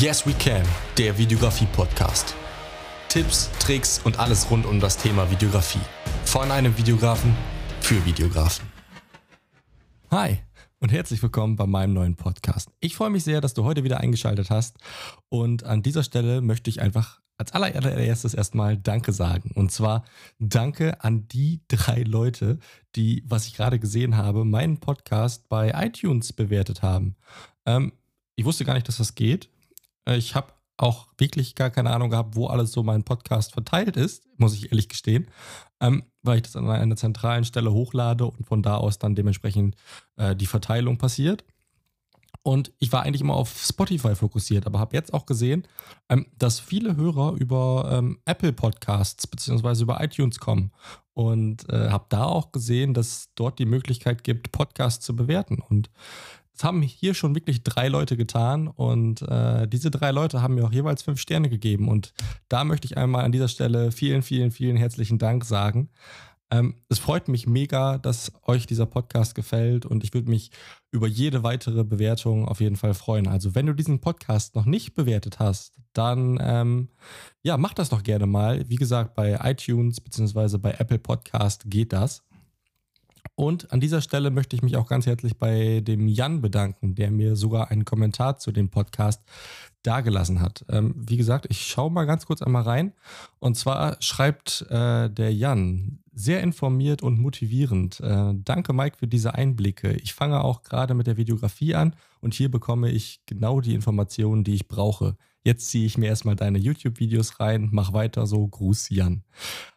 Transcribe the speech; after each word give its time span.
Yes 0.00 0.26
We 0.26 0.32
Can, 0.32 0.66
der 0.96 1.18
Videografie-Podcast. 1.18 2.34
Tipps, 3.10 3.50
Tricks 3.58 4.00
und 4.02 4.18
alles 4.18 4.50
rund 4.50 4.64
um 4.64 4.80
das 4.80 4.96
Thema 4.96 5.30
Videografie. 5.30 5.82
Von 6.24 6.50
einem 6.50 6.78
Videografen 6.78 7.36
für 7.82 8.02
Videografen. 8.06 8.66
Hi 10.10 10.38
und 10.78 10.90
herzlich 10.90 11.22
willkommen 11.22 11.56
bei 11.56 11.66
meinem 11.66 11.92
neuen 11.92 12.16
Podcast. 12.16 12.70
Ich 12.80 12.96
freue 12.96 13.10
mich 13.10 13.24
sehr, 13.24 13.42
dass 13.42 13.52
du 13.52 13.64
heute 13.64 13.84
wieder 13.84 14.00
eingeschaltet 14.00 14.48
hast 14.48 14.78
und 15.28 15.64
an 15.64 15.82
dieser 15.82 16.02
Stelle 16.02 16.40
möchte 16.40 16.70
ich 16.70 16.80
einfach 16.80 17.20
als 17.36 17.52
allererstes 17.52 18.32
erstmal 18.32 18.78
Danke 18.78 19.12
sagen. 19.12 19.50
Und 19.54 19.70
zwar 19.70 20.04
Danke 20.38 21.04
an 21.04 21.28
die 21.28 21.60
drei 21.68 22.04
Leute, 22.04 22.58
die, 22.96 23.22
was 23.26 23.46
ich 23.46 23.54
gerade 23.54 23.78
gesehen 23.78 24.16
habe, 24.16 24.46
meinen 24.46 24.78
Podcast 24.80 25.50
bei 25.50 25.72
iTunes 25.76 26.32
bewertet 26.32 26.80
haben. 26.80 27.16
Ähm, 27.66 27.92
ich 28.34 28.46
wusste 28.46 28.64
gar 28.64 28.72
nicht, 28.72 28.88
dass 28.88 28.96
das 28.96 29.14
geht. 29.14 29.50
Äh, 30.06 30.16
ich 30.16 30.34
habe 30.34 30.52
auch 30.76 31.08
wirklich 31.18 31.54
gar 31.54 31.70
keine 31.70 31.90
Ahnung 31.90 32.10
gehabt, 32.10 32.36
wo 32.36 32.46
alles 32.46 32.72
so 32.72 32.82
mein 32.82 33.04
Podcast 33.04 33.52
verteilt 33.52 33.96
ist, 33.96 34.26
muss 34.38 34.54
ich 34.54 34.72
ehrlich 34.72 34.88
gestehen, 34.88 35.26
ähm, 35.80 36.04
weil 36.22 36.36
ich 36.36 36.42
das 36.42 36.56
an 36.56 36.68
einer 36.68 36.96
zentralen 36.96 37.44
Stelle 37.44 37.72
hochlade 37.72 38.24
und 38.24 38.46
von 38.46 38.62
da 38.62 38.76
aus 38.76 38.98
dann 38.98 39.14
dementsprechend 39.14 39.76
äh, 40.16 40.34
die 40.34 40.46
Verteilung 40.46 40.96
passiert. 40.96 41.44
Und 42.42 42.72
ich 42.78 42.90
war 42.90 43.02
eigentlich 43.02 43.20
immer 43.20 43.34
auf 43.34 43.60
Spotify 43.62 44.14
fokussiert, 44.14 44.66
aber 44.66 44.78
habe 44.78 44.96
jetzt 44.96 45.12
auch 45.12 45.26
gesehen, 45.26 45.66
ähm, 46.08 46.26
dass 46.38 46.58
viele 46.58 46.96
Hörer 46.96 47.34
über 47.34 47.90
ähm, 47.92 48.18
Apple 48.24 48.54
Podcasts 48.54 49.26
bzw. 49.26 49.82
über 49.82 50.02
iTunes 50.02 50.38
kommen. 50.38 50.72
Und 51.12 51.68
äh, 51.68 51.90
habe 51.90 52.06
da 52.08 52.24
auch 52.24 52.50
gesehen, 52.50 52.94
dass 52.94 53.28
dort 53.34 53.58
die 53.58 53.66
Möglichkeit 53.66 54.24
gibt, 54.24 54.52
Podcasts 54.52 55.04
zu 55.04 55.14
bewerten. 55.14 55.58
Und 55.58 55.90
das 56.60 56.66
haben 56.66 56.82
hier 56.82 57.14
schon 57.14 57.34
wirklich 57.34 57.62
drei 57.62 57.88
Leute 57.88 58.18
getan 58.18 58.68
und 58.68 59.22
äh, 59.22 59.66
diese 59.66 59.90
drei 59.90 60.10
Leute 60.10 60.42
haben 60.42 60.56
mir 60.56 60.66
auch 60.66 60.72
jeweils 60.72 61.02
fünf 61.02 61.18
Sterne 61.18 61.48
gegeben. 61.48 61.88
Und 61.88 62.12
da 62.50 62.64
möchte 62.64 62.84
ich 62.84 62.98
einmal 62.98 63.24
an 63.24 63.32
dieser 63.32 63.48
Stelle 63.48 63.92
vielen, 63.92 64.20
vielen, 64.20 64.50
vielen 64.50 64.76
herzlichen 64.76 65.16
Dank 65.18 65.46
sagen. 65.46 65.88
Ähm, 66.50 66.74
es 66.90 66.98
freut 66.98 67.28
mich 67.28 67.46
mega, 67.46 67.96
dass 67.96 68.32
euch 68.42 68.66
dieser 68.66 68.84
Podcast 68.84 69.34
gefällt 69.34 69.86
und 69.86 70.04
ich 70.04 70.12
würde 70.12 70.28
mich 70.28 70.50
über 70.90 71.06
jede 71.06 71.42
weitere 71.42 71.82
Bewertung 71.82 72.46
auf 72.46 72.60
jeden 72.60 72.76
Fall 72.76 72.92
freuen. 72.92 73.26
Also 73.26 73.54
wenn 73.54 73.64
du 73.64 73.72
diesen 73.72 74.00
Podcast 74.00 74.54
noch 74.54 74.66
nicht 74.66 74.94
bewertet 74.94 75.38
hast, 75.38 75.80
dann 75.94 76.38
ähm, 76.42 76.88
ja, 77.42 77.56
mach 77.56 77.72
das 77.72 77.88
doch 77.88 78.02
gerne 78.02 78.26
mal. 78.26 78.68
Wie 78.68 78.76
gesagt, 78.76 79.14
bei 79.14 79.38
iTunes 79.44 79.98
bzw. 79.98 80.58
bei 80.58 80.72
Apple 80.72 80.98
Podcast 80.98 81.62
geht 81.70 81.94
das. 81.94 82.22
Und 83.40 83.72
an 83.72 83.80
dieser 83.80 84.02
Stelle 84.02 84.30
möchte 84.30 84.54
ich 84.54 84.60
mich 84.60 84.76
auch 84.76 84.86
ganz 84.86 85.06
herzlich 85.06 85.38
bei 85.38 85.80
dem 85.80 86.08
Jan 86.08 86.42
bedanken, 86.42 86.94
der 86.94 87.10
mir 87.10 87.36
sogar 87.36 87.70
einen 87.70 87.86
Kommentar 87.86 88.36
zu 88.36 88.52
dem 88.52 88.68
Podcast 88.68 89.22
dagelassen 89.82 90.42
hat. 90.42 90.66
Ähm, 90.68 90.94
wie 90.94 91.16
gesagt, 91.16 91.46
ich 91.48 91.62
schaue 91.66 91.90
mal 91.90 92.04
ganz 92.04 92.26
kurz 92.26 92.42
einmal 92.42 92.64
rein. 92.64 92.92
Und 93.38 93.56
zwar 93.56 93.96
schreibt 94.00 94.66
äh, 94.68 95.08
der 95.08 95.32
Jan, 95.32 96.00
sehr 96.12 96.42
informiert 96.42 97.00
und 97.00 97.18
motivierend. 97.18 98.00
Äh, 98.00 98.34
danke, 98.34 98.74
Mike, 98.74 98.98
für 98.98 99.06
diese 99.06 99.34
Einblicke. 99.34 99.94
Ich 99.94 100.12
fange 100.12 100.44
auch 100.44 100.62
gerade 100.62 100.92
mit 100.92 101.06
der 101.06 101.16
Videografie 101.16 101.74
an 101.74 101.96
und 102.20 102.34
hier 102.34 102.50
bekomme 102.50 102.90
ich 102.90 103.22
genau 103.24 103.62
die 103.62 103.74
Informationen, 103.74 104.44
die 104.44 104.52
ich 104.52 104.68
brauche. 104.68 105.16
Jetzt 105.44 105.70
ziehe 105.70 105.86
ich 105.86 105.96
mir 105.96 106.08
erstmal 106.08 106.36
deine 106.36 106.58
YouTube-Videos 106.58 107.40
rein, 107.40 107.70
mach 107.72 107.94
weiter 107.94 108.26
so. 108.26 108.46
Gruß, 108.46 108.90
Jan. 108.90 109.24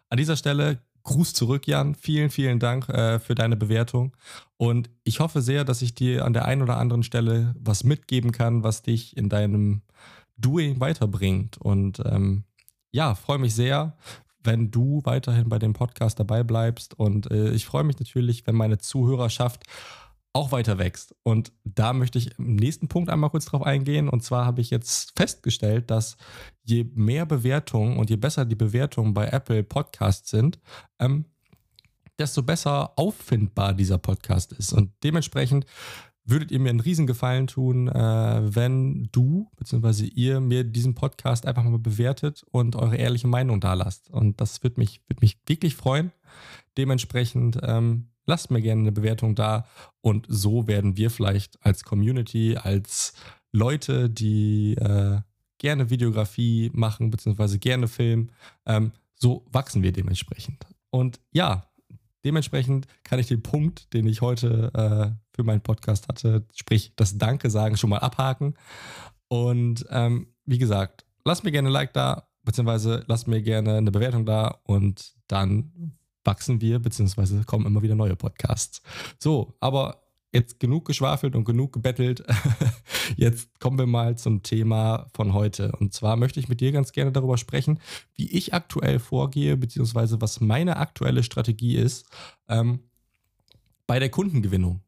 An 0.10 0.18
dieser 0.18 0.36
Stelle 0.36 0.82
Gruß 1.04 1.34
zurück, 1.34 1.68
Jan. 1.68 1.96
Vielen, 1.96 2.30
vielen 2.30 2.60
Dank 2.60 2.88
äh, 2.90 3.20
für 3.20 3.36
deine 3.36 3.58
Bewertung. 3.58 4.16
Und 4.58 4.90
ich 5.04 5.20
hoffe 5.20 5.42
sehr, 5.42 5.66
dass 5.66 5.82
ich 5.82 5.94
dir 5.96 6.26
an 6.26 6.34
der 6.34 6.46
einen 6.46 6.62
oder 6.62 6.78
anderen 6.78 7.04
Stelle 7.04 7.54
was 7.60 7.84
mitgeben 7.84 8.32
kann, 8.32 8.64
was 8.64 8.82
dich 8.82 9.18
in 9.18 9.28
deinem 9.28 9.82
Doing 10.38 10.80
weiterbringt. 10.80 11.58
Und 11.58 12.02
ähm, 12.06 12.46
ja, 12.92 13.16
freue 13.16 13.40
mich 13.40 13.54
sehr, 13.54 13.98
wenn 14.44 14.72
du 14.72 15.02
weiterhin 15.04 15.50
bei 15.50 15.60
dem 15.60 15.74
Podcast 15.74 16.20
dabei 16.20 16.44
bleibst. 16.44 16.98
Und 16.98 17.30
äh, 17.32 17.52
ich 17.52 17.66
freue 17.66 17.84
mich 17.84 18.00
natürlich, 18.00 18.48
wenn 18.48 18.56
meine 18.56 18.78
Zuhörerschaft 18.78 19.64
auch 20.34 20.52
weiter 20.52 20.80
wächst. 20.80 21.16
Und 21.24 21.52
da 21.64 21.94
möchte 21.94 22.18
ich 22.18 22.38
im 22.40 22.56
nächsten 22.56 22.88
Punkt 22.88 23.10
einmal 23.10 23.30
kurz 23.30 23.46
drauf 23.46 23.62
eingehen. 23.62 24.10
Und 24.10 24.24
zwar 24.24 24.46
habe 24.46 24.62
ich 24.62 24.72
jetzt 24.72 25.14
festgestellt, 25.16 25.92
dass 25.92 26.18
je 26.64 26.86
mehr 26.96 27.28
Bewertungen 27.28 27.98
und 27.98 28.10
je 28.10 28.16
besser 28.16 28.44
die 28.44 28.56
Bewertungen 28.56 29.14
bei 29.14 29.28
Apple 29.28 29.64
Podcasts 29.64 30.32
sind, 30.32 30.60
ähm, 31.00 31.26
desto 32.18 32.42
besser 32.42 32.94
auffindbar 32.98 33.74
dieser 33.74 34.00
Podcast 34.00 34.54
ist. 34.54 34.74
Und 34.74 34.92
dementsprechend 35.04 35.66
würdet 36.26 36.52
ihr 36.52 36.60
mir 36.60 36.70
einen 36.70 36.80
Riesengefallen 36.80 37.48
tun, 37.48 37.90
äh, 37.90 38.56
wenn 38.56 39.10
du 39.12 39.50
bzw. 39.58 40.06
ihr 40.06 40.40
mir 40.40 40.64
diesen 40.64 40.96
Podcast 40.96 41.46
einfach 41.46 41.64
mal 41.64 41.80
bewertet 41.80 42.44
und 42.52 42.76
eure 42.76 42.96
ehrliche 42.96 43.28
Meinung 43.28 43.60
da 43.60 43.74
lasst. 43.74 44.10
Und 44.10 44.40
das 44.40 44.64
würde 44.64 44.80
mich, 44.80 45.02
würd 45.08 45.22
mich 45.22 45.38
wirklich 45.46 45.76
freuen. 45.76 46.12
Dementsprechend 46.78 47.60
ähm, 47.62 48.08
lasst 48.26 48.52
mir 48.52 48.62
gerne 48.62 48.82
eine 48.82 48.92
Bewertung 48.92 49.36
da 49.36 49.66
und 50.02 50.26
so 50.30 50.68
werden 50.68 50.98
wir 50.98 51.10
vielleicht 51.10 51.64
als 51.66 51.84
Community, 51.84 52.58
als 52.58 53.14
Leute, 53.52 54.10
die 54.10 54.76
äh, 54.76 55.20
gerne 55.58 55.90
Videografie 55.90 56.72
machen, 56.74 57.10
beziehungsweise 57.10 57.60
gerne 57.60 57.88
filmen, 57.88 58.32
ähm, 58.66 58.92
so 59.16 59.46
wachsen 59.52 59.84
wir 59.84 59.94
dementsprechend. 59.94 60.66
Und 60.90 61.22
ja, 61.32 61.70
dementsprechend 62.26 62.88
kann 63.04 63.20
ich 63.20 63.28
den 63.28 63.44
Punkt, 63.44 63.94
den 63.94 64.06
ich 64.08 64.22
heute 64.22 64.72
äh, 64.74 65.36
für 65.36 65.44
meinen 65.44 65.62
Podcast 65.62 66.08
hatte, 66.08 66.46
sprich 66.54 66.94
das 66.96 67.18
Danke 67.18 67.50
sagen, 67.50 67.78
schon 67.78 67.90
mal 67.90 68.00
abhaken. 68.00 68.56
Und 69.30 69.86
ähm, 69.90 70.28
wie 70.46 70.58
gesagt, 70.58 71.06
lasst 71.24 71.44
mir 71.44 71.52
gerne 71.52 71.70
ein 71.70 71.74
Like 71.74 71.94
da, 71.94 72.28
beziehungsweise 72.44 73.04
lasst 73.08 73.28
mir 73.28 73.42
gerne 73.42 73.78
eine 73.78 73.92
Bewertung 73.92 74.26
da 74.26 74.60
und 74.64 75.14
dann 75.28 75.98
wachsen 76.24 76.62
wir, 76.62 76.80
beziehungsweise 76.80 77.44
kommen 77.44 77.66
immer 77.66 77.82
wieder 77.82 77.96
neue 77.96 78.16
Podcasts. 78.16 78.82
So, 79.20 79.56
aber 79.60 80.04
jetzt 80.34 80.60
genug 80.60 80.86
geschwafelt 80.86 81.36
und 81.36 81.46
genug 81.46 81.74
gebettelt. 81.74 82.24
Jetzt 83.18 83.60
kommen 83.60 83.78
wir 83.78 83.86
mal 83.86 84.18
zum 84.18 84.42
Thema 84.42 85.08
von 85.14 85.34
heute. 85.34 85.72
Und 85.74 85.94
zwar 85.94 86.16
möchte 86.16 86.40
ich 86.40 86.50
mit 86.50 86.60
dir 86.60 86.72
ganz 86.72 86.92
gerne 86.92 87.12
darüber 87.12 87.38
sprechen, 87.38 87.80
wie 88.16 88.32
ich 88.32 88.54
aktuell 88.54 88.98
vorgehe, 89.00 89.56
beziehungsweise 89.56 90.20
was 90.22 90.42
meine 90.42 90.78
aktuelle 90.78 91.22
Strategie 91.22 91.76
ist 91.76 92.08
ähm, 92.50 92.80
bei 93.86 94.00
der 94.00 94.10
Kundengewinnung. 94.10 94.82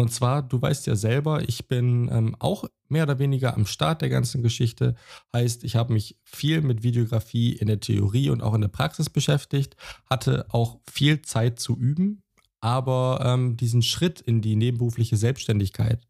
Und 0.00 0.10
zwar, 0.10 0.42
du 0.42 0.60
weißt 0.62 0.86
ja 0.86 0.96
selber, 0.96 1.46
ich 1.46 1.68
bin 1.68 2.08
ähm, 2.10 2.34
auch 2.38 2.64
mehr 2.88 3.02
oder 3.02 3.18
weniger 3.18 3.54
am 3.54 3.66
Start 3.66 4.00
der 4.00 4.08
ganzen 4.08 4.42
Geschichte. 4.42 4.94
Heißt, 5.34 5.62
ich 5.62 5.76
habe 5.76 5.92
mich 5.92 6.16
viel 6.24 6.62
mit 6.62 6.82
Videografie 6.82 7.52
in 7.52 7.66
der 7.66 7.80
Theorie 7.80 8.30
und 8.30 8.42
auch 8.42 8.54
in 8.54 8.62
der 8.62 8.68
Praxis 8.68 9.10
beschäftigt, 9.10 9.76
hatte 10.08 10.46
auch 10.48 10.80
viel 10.90 11.20
Zeit 11.20 11.60
zu 11.60 11.76
üben, 11.76 12.22
aber 12.62 13.20
ähm, 13.22 13.58
diesen 13.58 13.82
Schritt 13.82 14.22
in 14.22 14.40
die 14.40 14.56
nebenberufliche 14.56 15.18
Selbstständigkeit, 15.18 16.08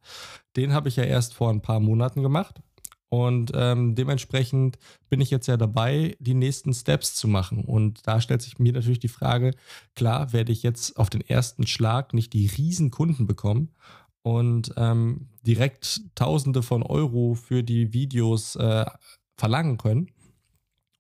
den 0.57 0.73
habe 0.73 0.89
ich 0.89 0.95
ja 0.95 1.03
erst 1.03 1.35
vor 1.35 1.51
ein 1.51 1.63
paar 1.63 1.81
Monaten 1.81 2.23
gemacht. 2.23 2.61
Und 3.11 3.51
ähm, 3.55 3.97
dementsprechend 3.97 4.79
bin 5.09 5.21
ich 5.21 5.31
jetzt 5.31 5.49
ja 5.49 5.57
dabei, 5.57 6.17
die 6.21 6.35
nächsten 6.35 6.73
Steps 6.73 7.15
zu 7.17 7.27
machen. 7.27 7.65
Und 7.65 8.07
da 8.07 8.21
stellt 8.21 8.41
sich 8.41 8.59
mir 8.61 8.73
natürlich 8.73 9.01
die 9.01 9.09
Frage, 9.09 9.53
klar 9.97 10.33
werde 10.33 10.53
ich 10.53 10.63
jetzt 10.63 10.97
auf 10.97 11.11
den 11.11 11.21
ersten 11.21 11.67
Schlag 11.67 12.15
nicht 12.15 12.33
die 12.33 12.47
riesen 12.47 12.93
Kunden 12.93 13.27
bekommen 13.27 13.71
und 14.23 14.73
ähm, 14.77 15.29
direkt 15.45 16.03
Tausende 16.15 16.63
von 16.63 16.85
Euro 16.85 17.35
für 17.35 17.65
die 17.65 17.93
Videos 17.93 18.55
äh, 18.57 18.87
verlangen 19.37 19.77
können 19.77 20.11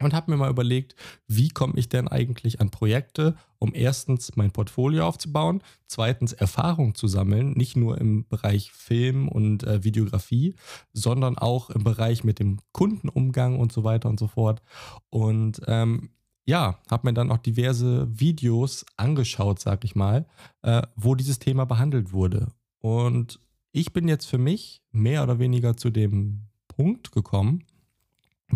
und 0.00 0.14
habe 0.14 0.30
mir 0.30 0.36
mal 0.36 0.50
überlegt, 0.50 0.94
wie 1.26 1.48
komme 1.48 1.74
ich 1.76 1.88
denn 1.88 2.08
eigentlich 2.08 2.60
an 2.60 2.70
Projekte, 2.70 3.36
um 3.58 3.74
erstens 3.74 4.36
mein 4.36 4.50
Portfolio 4.50 5.06
aufzubauen, 5.06 5.62
zweitens 5.86 6.32
Erfahrung 6.32 6.94
zu 6.94 7.06
sammeln, 7.06 7.52
nicht 7.52 7.76
nur 7.76 7.98
im 7.98 8.26
Bereich 8.28 8.72
Film 8.72 9.28
und 9.28 9.64
äh, 9.64 9.84
Videografie, 9.84 10.54
sondern 10.92 11.36
auch 11.36 11.70
im 11.70 11.84
Bereich 11.84 12.24
mit 12.24 12.38
dem 12.38 12.58
Kundenumgang 12.72 13.58
und 13.58 13.72
so 13.72 13.84
weiter 13.84 14.08
und 14.08 14.18
so 14.18 14.26
fort. 14.26 14.62
Und 15.10 15.60
ähm, 15.66 16.10
ja, 16.46 16.78
habe 16.90 17.08
mir 17.08 17.14
dann 17.14 17.30
auch 17.30 17.38
diverse 17.38 18.08
Videos 18.10 18.84
angeschaut, 18.96 19.60
sag 19.60 19.84
ich 19.84 19.94
mal, 19.94 20.26
äh, 20.62 20.82
wo 20.96 21.14
dieses 21.14 21.38
Thema 21.38 21.64
behandelt 21.66 22.12
wurde. 22.12 22.48
Und 22.80 23.38
ich 23.72 23.92
bin 23.92 24.08
jetzt 24.08 24.26
für 24.26 24.38
mich 24.38 24.82
mehr 24.90 25.22
oder 25.22 25.38
weniger 25.38 25.76
zu 25.76 25.90
dem 25.90 26.48
Punkt 26.66 27.12
gekommen, 27.12 27.64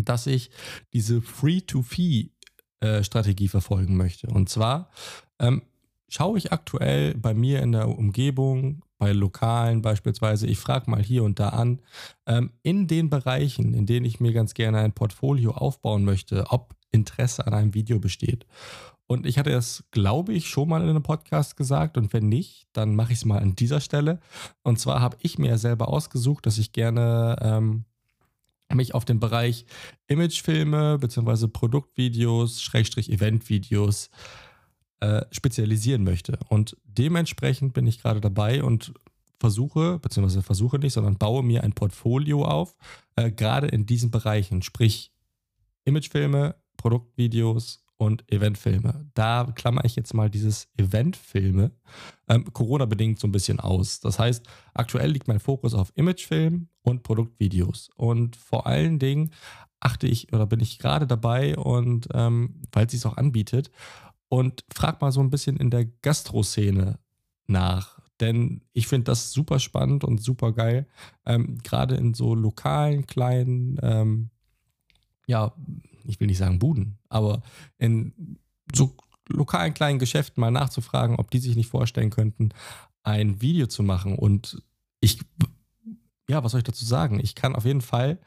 dass 0.03 0.27
ich 0.27 0.49
diese 0.93 1.21
Free-to-Fee-Strategie 1.21 3.47
verfolgen 3.47 3.95
möchte. 3.95 4.27
Und 4.27 4.49
zwar 4.49 4.89
ähm, 5.39 5.61
schaue 6.09 6.37
ich 6.37 6.51
aktuell 6.51 7.15
bei 7.15 7.33
mir 7.33 7.61
in 7.61 7.71
der 7.71 7.87
Umgebung, 7.87 8.83
bei 8.97 9.11
Lokalen 9.11 9.81
beispielsweise, 9.81 10.47
ich 10.47 10.59
frage 10.59 10.89
mal 10.89 11.03
hier 11.03 11.23
und 11.23 11.39
da 11.39 11.49
an, 11.49 11.81
ähm, 12.25 12.51
in 12.63 12.87
den 12.87 13.09
Bereichen, 13.09 13.73
in 13.73 13.85
denen 13.85 14.05
ich 14.05 14.19
mir 14.19 14.33
ganz 14.33 14.53
gerne 14.53 14.79
ein 14.79 14.93
Portfolio 14.93 15.51
aufbauen 15.51 16.05
möchte, 16.05 16.45
ob 16.49 16.75
Interesse 16.91 17.45
an 17.45 17.53
einem 17.53 17.73
Video 17.73 17.99
besteht. 17.99 18.45
Und 19.07 19.25
ich 19.25 19.37
hatte 19.37 19.51
das, 19.51 19.83
glaube 19.91 20.33
ich, 20.33 20.49
schon 20.49 20.69
mal 20.69 20.81
in 20.81 20.89
einem 20.89 21.03
Podcast 21.03 21.57
gesagt. 21.57 21.97
Und 21.97 22.11
wenn 22.13 22.27
nicht, 22.27 22.67
dann 22.73 22.95
mache 22.95 23.13
ich 23.13 23.19
es 23.19 23.25
mal 23.25 23.39
an 23.39 23.55
dieser 23.55 23.79
Stelle. 23.79 24.19
Und 24.63 24.79
zwar 24.79 24.99
habe 24.99 25.17
ich 25.21 25.37
mir 25.37 25.57
selber 25.57 25.89
ausgesucht, 25.89 26.45
dass 26.45 26.57
ich 26.57 26.71
gerne 26.71 27.35
ähm, 27.41 27.85
mich 28.73 28.93
auf 28.93 29.05
den 29.05 29.19
Bereich 29.19 29.65
Imagefilme 30.07 30.97
bzw. 30.97 31.47
Produktvideos, 31.47 32.61
Schrägstrich 32.61 33.11
Eventvideos 33.11 34.09
äh, 34.99 35.25
spezialisieren 35.31 36.03
möchte. 36.03 36.39
Und 36.49 36.77
dementsprechend 36.83 37.73
bin 37.73 37.85
ich 37.87 38.01
gerade 38.01 38.21
dabei 38.21 38.63
und 38.63 38.93
versuche, 39.39 39.99
beziehungsweise 39.99 40.41
versuche 40.41 40.79
nicht, 40.79 40.93
sondern 40.93 41.17
baue 41.17 41.43
mir 41.43 41.63
ein 41.63 41.73
Portfolio 41.73 42.45
auf, 42.45 42.75
äh, 43.15 43.31
gerade 43.31 43.67
in 43.67 43.85
diesen 43.85 44.11
Bereichen, 44.11 44.61
sprich 44.61 45.11
Imagefilme, 45.83 46.55
Produktvideos 46.77 47.84
und 47.97 48.29
Eventfilme. 48.31 49.09
Da 49.13 49.51
klammer 49.55 49.85
ich 49.85 49.95
jetzt 49.95 50.13
mal 50.13 50.29
dieses 50.29 50.67
Eventfilme 50.77 51.71
ähm, 52.27 52.45
Corona-bedingt 52.51 53.19
so 53.19 53.27
ein 53.27 53.31
bisschen 53.31 53.59
aus. 53.59 53.99
Das 53.99 54.19
heißt, 54.19 54.45
aktuell 54.73 55.11
liegt 55.11 55.27
mein 55.27 55.39
Fokus 55.39 55.73
auf 55.73 55.91
Imagefilm 55.95 56.67
und 56.81 57.03
Produktvideos. 57.03 57.89
Und 57.95 58.35
vor 58.35 58.67
allen 58.67 58.99
Dingen 58.99 59.31
achte 59.79 60.07
ich 60.07 60.33
oder 60.33 60.45
bin 60.45 60.59
ich 60.59 60.79
gerade 60.79 61.07
dabei 61.07 61.57
und 61.57 62.07
ähm, 62.13 62.61
weil 62.71 62.85
es 62.85 62.91
sich 62.91 63.05
auch 63.05 63.17
anbietet 63.17 63.71
und 64.29 64.65
frag 64.73 65.01
mal 65.01 65.11
so 65.11 65.21
ein 65.21 65.29
bisschen 65.29 65.57
in 65.57 65.69
der 65.69 65.85
Gastro-Szene 65.85 66.99
nach. 67.47 67.99
Denn 68.19 68.61
ich 68.73 68.87
finde 68.87 69.05
das 69.05 69.31
super 69.31 69.59
spannend 69.59 70.03
und 70.03 70.21
super 70.21 70.53
geil. 70.53 70.87
Ähm, 71.25 71.57
gerade 71.63 71.95
in 71.95 72.13
so 72.13 72.33
lokalen, 72.33 73.05
kleinen, 73.07 73.77
ähm, 73.81 74.29
ja, 75.27 75.53
ich 76.07 76.19
will 76.19 76.27
nicht 76.27 76.37
sagen 76.37 76.59
Buden, 76.59 76.97
aber 77.09 77.41
in 77.77 78.39
so 78.73 78.95
lokalen 79.27 79.73
kleinen 79.73 79.99
Geschäften 79.99 80.41
mal 80.41 80.51
nachzufragen, 80.51 81.17
ob 81.17 81.31
die 81.31 81.39
sich 81.39 81.55
nicht 81.55 81.69
vorstellen 81.69 82.09
könnten, 82.09 82.49
ein 83.03 83.41
Video 83.41 83.67
zu 83.67 83.83
machen. 83.83 84.15
Und 84.15 84.61
ich, 84.99 85.19
ja, 86.29 86.43
was 86.43 86.51
soll 86.51 86.59
ich 86.59 86.65
dazu 86.65 86.85
sagen? 86.85 87.19
Ich 87.19 87.35
kann 87.35 87.55
auf 87.55 87.65
jeden 87.65 87.81
Fall 87.81 88.19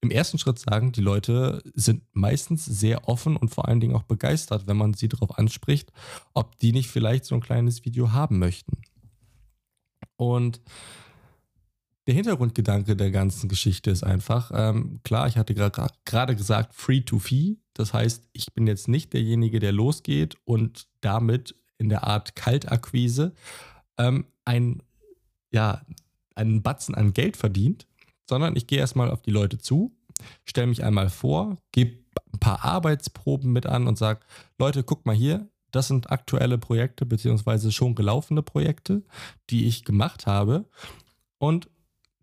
im 0.00 0.10
ersten 0.10 0.38
Schritt 0.38 0.58
sagen, 0.58 0.92
die 0.92 1.00
Leute 1.00 1.62
sind 1.74 2.02
meistens 2.12 2.64
sehr 2.64 3.08
offen 3.08 3.36
und 3.36 3.48
vor 3.48 3.66
allen 3.66 3.80
Dingen 3.80 3.96
auch 3.96 4.02
begeistert, 4.02 4.66
wenn 4.66 4.76
man 4.76 4.94
sie 4.94 5.08
darauf 5.08 5.38
anspricht, 5.38 5.90
ob 6.34 6.58
die 6.58 6.72
nicht 6.72 6.90
vielleicht 6.90 7.24
so 7.24 7.34
ein 7.34 7.40
kleines 7.40 7.84
Video 7.84 8.12
haben 8.12 8.38
möchten. 8.38 8.78
Und 10.16 10.60
der 12.06 12.14
Hintergrundgedanke 12.14 12.96
der 12.96 13.10
ganzen 13.10 13.48
Geschichte 13.48 13.90
ist 13.90 14.04
einfach, 14.04 14.52
ähm, 14.54 15.00
klar, 15.02 15.26
ich 15.26 15.36
hatte 15.36 15.54
gerade 15.54 16.36
gesagt, 16.36 16.74
free 16.74 17.00
to 17.00 17.18
fee. 17.18 17.58
Das 17.74 17.92
heißt, 17.92 18.28
ich 18.32 18.52
bin 18.54 18.66
jetzt 18.66 18.88
nicht 18.88 19.12
derjenige, 19.12 19.58
der 19.58 19.72
losgeht 19.72 20.36
und 20.44 20.86
damit 21.00 21.54
in 21.78 21.88
der 21.88 22.04
Art 22.04 22.36
Kaltakquise 22.36 23.34
ähm, 23.98 24.26
ein, 24.44 24.82
ja, 25.50 25.82
einen 26.34 26.62
Batzen 26.62 26.94
an 26.94 27.12
Geld 27.12 27.36
verdient, 27.36 27.86
sondern 28.28 28.56
ich 28.56 28.66
gehe 28.66 28.78
erstmal 28.78 29.10
auf 29.10 29.22
die 29.22 29.30
Leute 29.30 29.58
zu, 29.58 29.96
stelle 30.44 30.68
mich 30.68 30.84
einmal 30.84 31.10
vor, 31.10 31.56
gebe 31.72 31.98
ein 32.32 32.38
paar 32.38 32.64
Arbeitsproben 32.64 33.52
mit 33.52 33.66
an 33.66 33.88
und 33.88 33.98
sage, 33.98 34.20
Leute, 34.58 34.84
guck 34.84 35.06
mal 35.06 35.14
hier, 35.14 35.48
das 35.72 35.88
sind 35.88 36.10
aktuelle 36.10 36.56
Projekte 36.56 37.04
beziehungsweise 37.04 37.72
schon 37.72 37.94
gelaufene 37.94 38.42
Projekte, 38.42 39.02
die 39.50 39.66
ich 39.66 39.84
gemacht 39.84 40.26
habe. 40.26 40.66
Und 41.38 41.68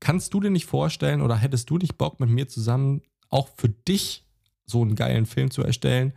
Kannst 0.03 0.33
du 0.33 0.41
dir 0.41 0.49
nicht 0.49 0.65
vorstellen 0.65 1.21
oder 1.21 1.37
hättest 1.37 1.69
du 1.69 1.77
nicht 1.77 1.97
Bock 1.97 2.19
mit 2.19 2.29
mir 2.29 2.49
zusammen 2.49 3.03
auch 3.29 3.47
für 3.55 3.69
dich 3.69 4.27
so 4.65 4.81
einen 4.81 4.95
geilen 4.95 5.25
Film 5.25 5.49
zu 5.49 5.63
erstellen 5.63 6.11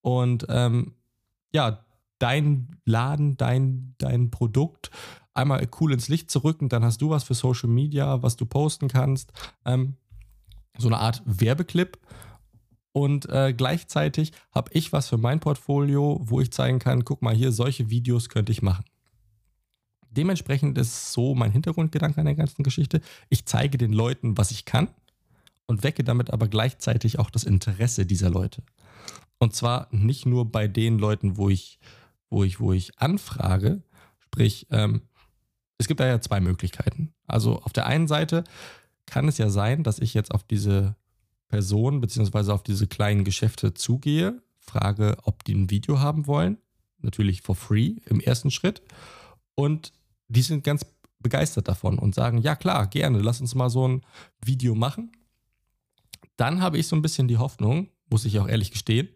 und 0.00 0.44
ähm, 0.48 0.96
ja, 1.52 1.84
dein 2.18 2.80
Laden, 2.84 3.36
dein, 3.36 3.94
dein 3.98 4.32
Produkt 4.32 4.90
einmal 5.34 5.64
cool 5.80 5.92
ins 5.92 6.08
Licht 6.08 6.32
zu 6.32 6.40
rücken, 6.40 6.68
dann 6.68 6.84
hast 6.84 7.00
du 7.00 7.10
was 7.10 7.22
für 7.22 7.34
Social 7.34 7.68
Media, 7.68 8.22
was 8.22 8.36
du 8.36 8.44
posten 8.44 8.88
kannst. 8.88 9.32
Ähm, 9.64 9.94
so 10.76 10.88
eine 10.88 10.98
Art 10.98 11.22
Werbeclip. 11.24 11.96
Und 12.90 13.28
äh, 13.28 13.54
gleichzeitig 13.56 14.32
habe 14.50 14.70
ich 14.72 14.92
was 14.92 15.08
für 15.08 15.18
mein 15.18 15.38
Portfolio, 15.38 16.20
wo 16.24 16.40
ich 16.40 16.50
zeigen 16.50 16.80
kann, 16.80 17.04
guck 17.04 17.22
mal 17.22 17.34
hier, 17.34 17.52
solche 17.52 17.88
Videos 17.88 18.28
könnte 18.28 18.50
ich 18.50 18.62
machen. 18.62 18.84
Dementsprechend 20.18 20.76
ist 20.78 21.12
so 21.12 21.36
mein 21.36 21.52
Hintergrundgedanke 21.52 22.18
an 22.18 22.26
der 22.26 22.34
ganzen 22.34 22.64
Geschichte. 22.64 23.00
Ich 23.28 23.44
zeige 23.44 23.78
den 23.78 23.92
Leuten, 23.92 24.36
was 24.36 24.50
ich 24.50 24.64
kann 24.64 24.88
und 25.66 25.84
wecke 25.84 26.02
damit 26.02 26.32
aber 26.32 26.48
gleichzeitig 26.48 27.20
auch 27.20 27.30
das 27.30 27.44
Interesse 27.44 28.04
dieser 28.04 28.28
Leute. 28.28 28.64
Und 29.38 29.54
zwar 29.54 29.86
nicht 29.92 30.26
nur 30.26 30.50
bei 30.50 30.66
den 30.66 30.98
Leuten, 30.98 31.36
wo 31.36 31.48
ich, 31.48 31.78
wo 32.30 32.42
ich, 32.42 32.58
wo 32.58 32.72
ich 32.72 32.98
anfrage, 32.98 33.80
sprich, 34.18 34.66
ähm, 34.72 35.02
es 35.78 35.86
gibt 35.86 36.00
da 36.00 36.06
ja 36.08 36.20
zwei 36.20 36.40
Möglichkeiten. 36.40 37.14
Also 37.28 37.62
auf 37.62 37.72
der 37.72 37.86
einen 37.86 38.08
Seite 38.08 38.42
kann 39.06 39.28
es 39.28 39.38
ja 39.38 39.50
sein, 39.50 39.84
dass 39.84 40.00
ich 40.00 40.14
jetzt 40.14 40.34
auf 40.34 40.42
diese 40.42 40.96
Person 41.46 42.00
beziehungsweise 42.00 42.52
auf 42.52 42.64
diese 42.64 42.88
kleinen 42.88 43.22
Geschäfte 43.22 43.72
zugehe, 43.72 44.42
frage, 44.58 45.16
ob 45.22 45.44
die 45.44 45.54
ein 45.54 45.70
Video 45.70 46.00
haben 46.00 46.26
wollen, 46.26 46.58
natürlich 47.02 47.42
for 47.42 47.54
free 47.54 47.98
im 48.06 48.18
ersten 48.18 48.50
Schritt 48.50 48.82
und 49.54 49.92
die 50.28 50.42
sind 50.42 50.64
ganz 50.64 50.84
begeistert 51.20 51.68
davon 51.68 51.98
und 51.98 52.14
sagen, 52.14 52.38
ja 52.38 52.54
klar, 52.54 52.86
gerne, 52.86 53.18
lass 53.20 53.40
uns 53.40 53.54
mal 53.54 53.70
so 53.70 53.88
ein 53.88 54.02
Video 54.44 54.74
machen. 54.74 55.12
Dann 56.36 56.62
habe 56.62 56.78
ich 56.78 56.86
so 56.86 56.94
ein 56.94 57.02
bisschen 57.02 57.28
die 57.28 57.38
Hoffnung, 57.38 57.88
muss 58.08 58.24
ich 58.24 58.38
auch 58.38 58.48
ehrlich 58.48 58.70
gestehen, 58.70 59.08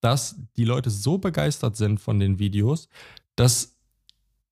dass 0.00 0.36
die 0.56 0.64
Leute 0.64 0.90
so 0.90 1.18
begeistert 1.18 1.76
sind 1.76 2.00
von 2.00 2.18
den 2.18 2.38
Videos, 2.38 2.88
dass 3.34 3.76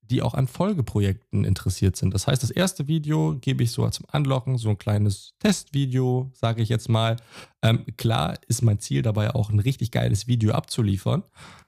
die 0.01 0.21
auch 0.21 0.35
an 0.35 0.47
Folgeprojekten 0.47 1.45
interessiert 1.45 1.95
sind. 1.95 2.13
Das 2.13 2.27
heißt, 2.27 2.43
das 2.43 2.51
erste 2.51 2.87
Video 2.87 3.37
gebe 3.39 3.63
ich 3.63 3.71
so 3.71 3.89
zum 3.89 4.05
Anlocken, 4.11 4.57
so 4.57 4.69
ein 4.69 4.77
kleines 4.77 5.33
Testvideo, 5.39 6.29
sage 6.33 6.61
ich 6.61 6.69
jetzt 6.69 6.89
mal. 6.89 7.15
Ähm, 7.63 7.85
klar 7.97 8.37
ist 8.47 8.61
mein 8.61 8.79
Ziel 8.79 9.01
dabei 9.01 9.33
auch 9.33 9.49
ein 9.49 9.59
richtig 9.59 9.89
geiles 9.89 10.27
Video 10.27 10.53
abzuliefern, 10.53 11.23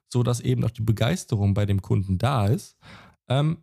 sodass 0.07 0.39
eben 0.39 0.63
auch 0.63 0.71
die 0.71 0.83
Begeisterung 0.83 1.56
bei 1.56 1.65
dem 1.65 1.81
Kunden 1.81 2.19
da 2.19 2.45
ist. 2.45 2.77
Ähm, 3.27 3.57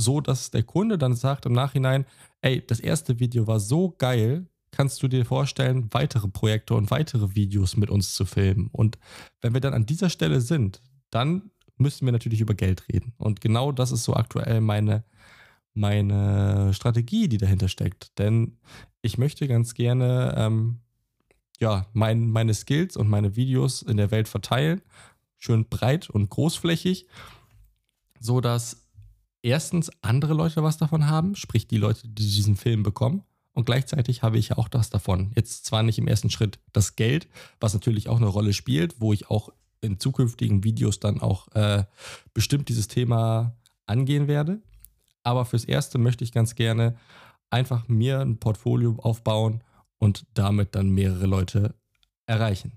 so, 0.00 0.20
dass 0.20 0.50
der 0.50 0.62
Kunde 0.62 0.98
dann 0.98 1.14
sagt 1.14 1.46
im 1.46 1.52
Nachhinein, 1.52 2.04
ey, 2.42 2.64
das 2.66 2.80
erste 2.80 3.20
Video 3.20 3.46
war 3.46 3.60
so 3.60 3.94
geil, 3.96 4.46
kannst 4.70 5.02
du 5.02 5.08
dir 5.08 5.24
vorstellen, 5.24 5.88
weitere 5.92 6.28
Projekte 6.28 6.74
und 6.74 6.90
weitere 6.90 7.34
Videos 7.34 7.76
mit 7.76 7.90
uns 7.90 8.14
zu 8.14 8.24
filmen. 8.24 8.68
Und 8.72 8.98
wenn 9.40 9.54
wir 9.54 9.60
dann 9.60 9.74
an 9.74 9.86
dieser 9.86 10.10
Stelle 10.10 10.40
sind, 10.40 10.80
dann 11.10 11.50
müssen 11.76 12.06
wir 12.06 12.12
natürlich 12.12 12.40
über 12.40 12.54
Geld 12.54 12.88
reden. 12.92 13.14
Und 13.18 13.40
genau 13.40 13.72
das 13.72 13.90
ist 13.90 14.04
so 14.04 14.14
aktuell 14.14 14.60
meine, 14.60 15.04
meine 15.74 16.72
Strategie, 16.74 17.28
die 17.28 17.38
dahinter 17.38 17.68
steckt. 17.68 18.18
Denn 18.18 18.58
ich 19.02 19.18
möchte 19.18 19.48
ganz 19.48 19.74
gerne 19.74 20.34
ähm, 20.36 20.80
ja, 21.58 21.86
mein, 21.92 22.30
meine 22.30 22.54
Skills 22.54 22.96
und 22.96 23.08
meine 23.08 23.36
Videos 23.36 23.82
in 23.82 23.96
der 23.96 24.10
Welt 24.10 24.28
verteilen, 24.28 24.82
schön 25.36 25.68
breit 25.68 26.08
und 26.10 26.30
großflächig, 26.30 27.06
so 28.18 28.40
dass 28.40 28.79
erstens 29.42 29.90
andere 30.02 30.34
Leute 30.34 30.62
was 30.62 30.76
davon 30.76 31.08
haben, 31.08 31.34
sprich 31.34 31.66
die 31.66 31.78
Leute, 31.78 32.08
die 32.08 32.24
diesen 32.24 32.56
Film 32.56 32.82
bekommen. 32.82 33.22
Und 33.52 33.64
gleichzeitig 33.64 34.22
habe 34.22 34.38
ich 34.38 34.50
ja 34.50 34.58
auch 34.58 34.68
das 34.68 34.90
davon. 34.90 35.32
Jetzt 35.34 35.66
zwar 35.66 35.82
nicht 35.82 35.98
im 35.98 36.06
ersten 36.06 36.30
Schritt 36.30 36.60
das 36.72 36.96
Geld, 36.96 37.28
was 37.58 37.74
natürlich 37.74 38.08
auch 38.08 38.16
eine 38.16 38.26
Rolle 38.26 38.52
spielt, 38.52 39.00
wo 39.00 39.12
ich 39.12 39.28
auch 39.28 39.50
in 39.80 39.98
zukünftigen 39.98 40.62
Videos 40.62 41.00
dann 41.00 41.20
auch 41.20 41.48
äh, 41.54 41.84
bestimmt 42.32 42.68
dieses 42.68 42.86
Thema 42.86 43.56
angehen 43.86 44.28
werde. 44.28 44.60
Aber 45.22 45.44
fürs 45.44 45.64
Erste 45.64 45.98
möchte 45.98 46.24
ich 46.24 46.32
ganz 46.32 46.54
gerne 46.54 46.96
einfach 47.50 47.88
mir 47.88 48.20
ein 48.20 48.38
Portfolio 48.38 48.96
aufbauen 48.98 49.62
und 49.98 50.26
damit 50.34 50.74
dann 50.74 50.90
mehrere 50.90 51.26
Leute 51.26 51.74
erreichen. 52.26 52.72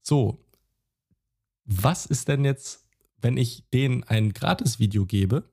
So, 0.00 0.38
was 1.64 2.06
ist 2.06 2.28
denn 2.28 2.44
jetzt 2.44 2.87
wenn 3.20 3.36
ich 3.36 3.64
denen 3.72 4.04
ein 4.04 4.32
Gratis-Video 4.32 5.06
gebe 5.06 5.44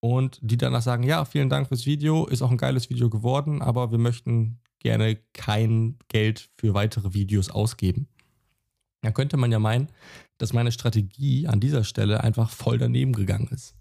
und 0.00 0.38
die 0.42 0.56
danach 0.56 0.82
sagen, 0.82 1.02
ja, 1.02 1.24
vielen 1.24 1.48
Dank 1.48 1.68
fürs 1.68 1.86
Video, 1.86 2.26
ist 2.26 2.42
auch 2.42 2.50
ein 2.50 2.56
geiles 2.56 2.90
Video 2.90 3.10
geworden, 3.10 3.62
aber 3.62 3.90
wir 3.90 3.98
möchten 3.98 4.60
gerne 4.78 5.18
kein 5.32 5.98
Geld 6.08 6.50
für 6.56 6.74
weitere 6.74 7.14
Videos 7.14 7.50
ausgeben. 7.50 8.08
Dann 9.02 9.14
könnte 9.14 9.36
man 9.36 9.52
ja 9.52 9.58
meinen, 9.58 9.88
dass 10.38 10.52
meine 10.52 10.72
Strategie 10.72 11.46
an 11.46 11.60
dieser 11.60 11.84
Stelle 11.84 12.22
einfach 12.22 12.50
voll 12.50 12.78
daneben 12.78 13.12
gegangen 13.12 13.48
ist. 13.48 13.74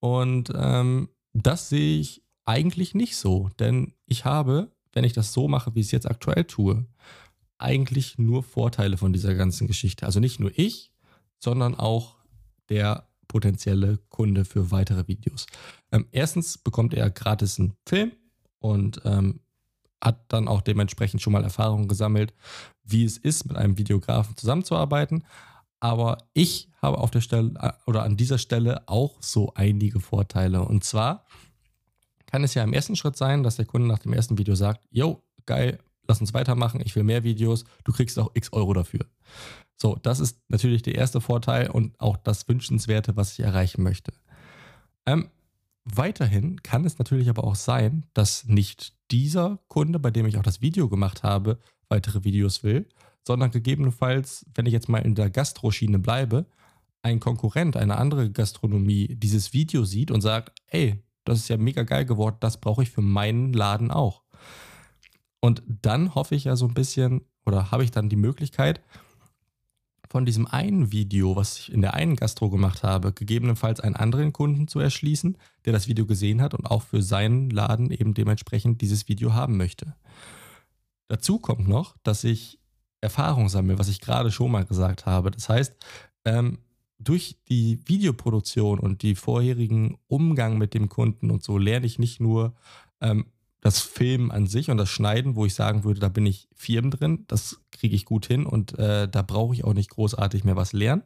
Und 0.00 0.52
ähm, 0.54 1.08
das 1.32 1.68
sehe 1.68 2.00
ich 2.00 2.22
eigentlich 2.44 2.94
nicht 2.94 3.16
so, 3.16 3.50
denn 3.58 3.92
ich 4.06 4.24
habe, 4.24 4.70
wenn 4.92 5.04
ich 5.04 5.12
das 5.12 5.32
so 5.32 5.48
mache, 5.48 5.74
wie 5.74 5.80
ich 5.80 5.86
es 5.86 5.92
jetzt 5.92 6.08
aktuell 6.08 6.44
tue, 6.44 6.86
eigentlich 7.58 8.18
nur 8.18 8.42
Vorteile 8.42 8.96
von 8.96 9.12
dieser 9.12 9.34
ganzen 9.34 9.66
Geschichte. 9.66 10.06
Also 10.06 10.20
nicht 10.20 10.40
nur 10.40 10.52
ich, 10.56 10.92
sondern 11.38 11.74
auch 11.74 12.16
der 12.68 13.08
potenzielle 13.28 13.98
Kunde 14.08 14.44
für 14.44 14.70
weitere 14.70 15.06
Videos. 15.08 15.46
Ähm, 15.92 16.06
erstens 16.12 16.58
bekommt 16.58 16.94
er 16.94 17.10
gratis 17.10 17.58
einen 17.58 17.74
Film 17.86 18.12
und 18.58 19.00
ähm, 19.04 19.40
hat 20.02 20.24
dann 20.28 20.48
auch 20.48 20.62
dementsprechend 20.62 21.22
schon 21.22 21.32
mal 21.32 21.44
Erfahrungen 21.44 21.88
gesammelt, 21.88 22.34
wie 22.84 23.04
es 23.04 23.18
ist, 23.18 23.46
mit 23.46 23.56
einem 23.56 23.78
Videografen 23.78 24.36
zusammenzuarbeiten. 24.36 25.24
Aber 25.80 26.18
ich 26.32 26.70
habe 26.80 26.98
auf 26.98 27.10
der 27.10 27.20
Stelle 27.20 27.52
äh, 27.60 27.72
oder 27.86 28.02
an 28.02 28.16
dieser 28.16 28.38
Stelle 28.38 28.88
auch 28.88 29.22
so 29.22 29.52
einige 29.54 30.00
Vorteile. 30.00 30.62
Und 30.62 30.84
zwar 30.84 31.26
kann 32.26 32.44
es 32.44 32.54
ja 32.54 32.62
im 32.62 32.72
ersten 32.72 32.96
Schritt 32.96 33.16
sein, 33.16 33.42
dass 33.42 33.56
der 33.56 33.66
Kunde 33.66 33.88
nach 33.88 33.98
dem 33.98 34.12
ersten 34.12 34.38
Video 34.38 34.54
sagt, 34.54 34.86
yo, 34.90 35.22
geil, 35.46 35.78
lass 36.08 36.20
uns 36.20 36.34
weitermachen, 36.34 36.80
ich 36.84 36.94
will 36.96 37.04
mehr 37.04 37.24
Videos, 37.24 37.64
du 37.84 37.92
kriegst 37.92 38.18
auch 38.18 38.30
x 38.34 38.52
Euro 38.52 38.72
dafür. 38.72 39.06
So, 39.76 39.96
das 40.02 40.20
ist 40.20 40.40
natürlich 40.48 40.82
der 40.82 40.94
erste 40.94 41.20
Vorteil 41.20 41.70
und 41.70 41.98
auch 42.00 42.16
das 42.16 42.48
Wünschenswerte, 42.48 43.16
was 43.16 43.32
ich 43.32 43.40
erreichen 43.40 43.82
möchte. 43.82 44.12
Ähm, 45.04 45.28
weiterhin 45.84 46.62
kann 46.62 46.84
es 46.84 46.98
natürlich 46.98 47.28
aber 47.28 47.44
auch 47.44 47.54
sein, 47.54 48.06
dass 48.14 48.46
nicht 48.46 48.94
dieser 49.10 49.58
Kunde, 49.68 49.98
bei 49.98 50.10
dem 50.10 50.26
ich 50.26 50.38
auch 50.38 50.42
das 50.42 50.62
Video 50.62 50.88
gemacht 50.88 51.22
habe, 51.22 51.58
weitere 51.88 52.24
Videos 52.24 52.62
will, 52.64 52.88
sondern 53.26 53.50
gegebenenfalls, 53.50 54.46
wenn 54.54 54.66
ich 54.66 54.72
jetzt 54.72 54.88
mal 54.88 55.04
in 55.04 55.14
der 55.14 55.30
Gastroschiene 55.30 55.98
bleibe, 55.98 56.46
ein 57.02 57.20
Konkurrent, 57.20 57.76
eine 57.76 57.98
andere 57.98 58.30
Gastronomie 58.30 59.14
dieses 59.16 59.52
Video 59.52 59.84
sieht 59.84 60.10
und 60.10 60.22
sagt, 60.22 60.58
ey, 60.68 61.02
das 61.24 61.38
ist 61.38 61.48
ja 61.48 61.56
mega 61.56 61.82
geil 61.82 62.04
geworden, 62.04 62.36
das 62.40 62.60
brauche 62.60 62.82
ich 62.82 62.90
für 62.90 63.02
meinen 63.02 63.52
Laden 63.52 63.90
auch. 63.90 64.22
Und 65.40 65.62
dann 65.66 66.14
hoffe 66.14 66.34
ich 66.34 66.44
ja 66.44 66.56
so 66.56 66.66
ein 66.66 66.74
bisschen, 66.74 67.20
oder 67.44 67.70
habe 67.70 67.84
ich 67.84 67.90
dann 67.90 68.08
die 68.08 68.16
Möglichkeit, 68.16 68.80
von 70.08 70.24
diesem 70.24 70.46
einen 70.46 70.92
Video, 70.92 71.36
was 71.36 71.58
ich 71.58 71.72
in 71.72 71.80
der 71.80 71.94
einen 71.94 72.16
Gastro 72.16 72.50
gemacht 72.50 72.82
habe, 72.82 73.12
gegebenenfalls 73.12 73.80
einen 73.80 73.96
anderen 73.96 74.32
Kunden 74.32 74.68
zu 74.68 74.80
erschließen, 74.80 75.36
der 75.64 75.72
das 75.72 75.88
Video 75.88 76.06
gesehen 76.06 76.40
hat 76.40 76.54
und 76.54 76.66
auch 76.66 76.82
für 76.82 77.02
seinen 77.02 77.50
Laden 77.50 77.90
eben 77.90 78.14
dementsprechend 78.14 78.80
dieses 78.80 79.08
Video 79.08 79.34
haben 79.34 79.56
möchte. 79.56 79.94
Dazu 81.08 81.38
kommt 81.38 81.68
noch, 81.68 81.96
dass 82.02 82.24
ich 82.24 82.58
Erfahrung 83.00 83.48
sammle, 83.48 83.78
was 83.78 83.88
ich 83.88 84.00
gerade 84.00 84.32
schon 84.32 84.50
mal 84.50 84.64
gesagt 84.64 85.06
habe. 85.06 85.30
Das 85.30 85.48
heißt, 85.48 85.76
ähm, 86.24 86.58
durch 86.98 87.36
die 87.48 87.80
Videoproduktion 87.86 88.78
und 88.78 89.02
die 89.02 89.14
vorherigen 89.14 89.98
Umgang 90.08 90.58
mit 90.58 90.74
dem 90.74 90.88
Kunden 90.88 91.30
und 91.30 91.42
so 91.42 91.58
lerne 91.58 91.86
ich 91.86 91.98
nicht 91.98 92.20
nur 92.20 92.54
ähm, 93.00 93.26
das 93.66 93.80
Filmen 93.80 94.30
an 94.30 94.46
sich 94.46 94.70
und 94.70 94.76
das 94.76 94.88
Schneiden, 94.88 95.34
wo 95.34 95.44
ich 95.44 95.54
sagen 95.54 95.82
würde, 95.82 95.98
da 95.98 96.08
bin 96.08 96.24
ich 96.24 96.48
firm 96.54 96.92
drin, 96.92 97.24
das 97.26 97.60
kriege 97.72 97.96
ich 97.96 98.04
gut 98.04 98.24
hin 98.24 98.46
und 98.46 98.78
äh, 98.78 99.08
da 99.08 99.22
brauche 99.22 99.54
ich 99.54 99.64
auch 99.64 99.74
nicht 99.74 99.90
großartig 99.90 100.44
mehr 100.44 100.54
was 100.54 100.72
lernen, 100.72 101.02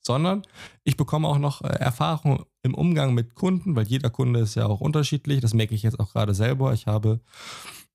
sondern 0.00 0.42
ich 0.84 0.96
bekomme 0.96 1.28
auch 1.28 1.38
noch 1.38 1.60
äh, 1.60 1.66
Erfahrung 1.66 2.46
im 2.62 2.72
Umgang 2.72 3.12
mit 3.12 3.34
Kunden, 3.34 3.76
weil 3.76 3.86
jeder 3.86 4.08
Kunde 4.08 4.40
ist 4.40 4.54
ja 4.54 4.64
auch 4.66 4.80
unterschiedlich. 4.80 5.42
Das 5.42 5.52
merke 5.52 5.74
ich 5.74 5.82
jetzt 5.82 6.00
auch 6.00 6.10
gerade 6.12 6.32
selber. 6.32 6.72
Ich 6.72 6.86
habe 6.86 7.20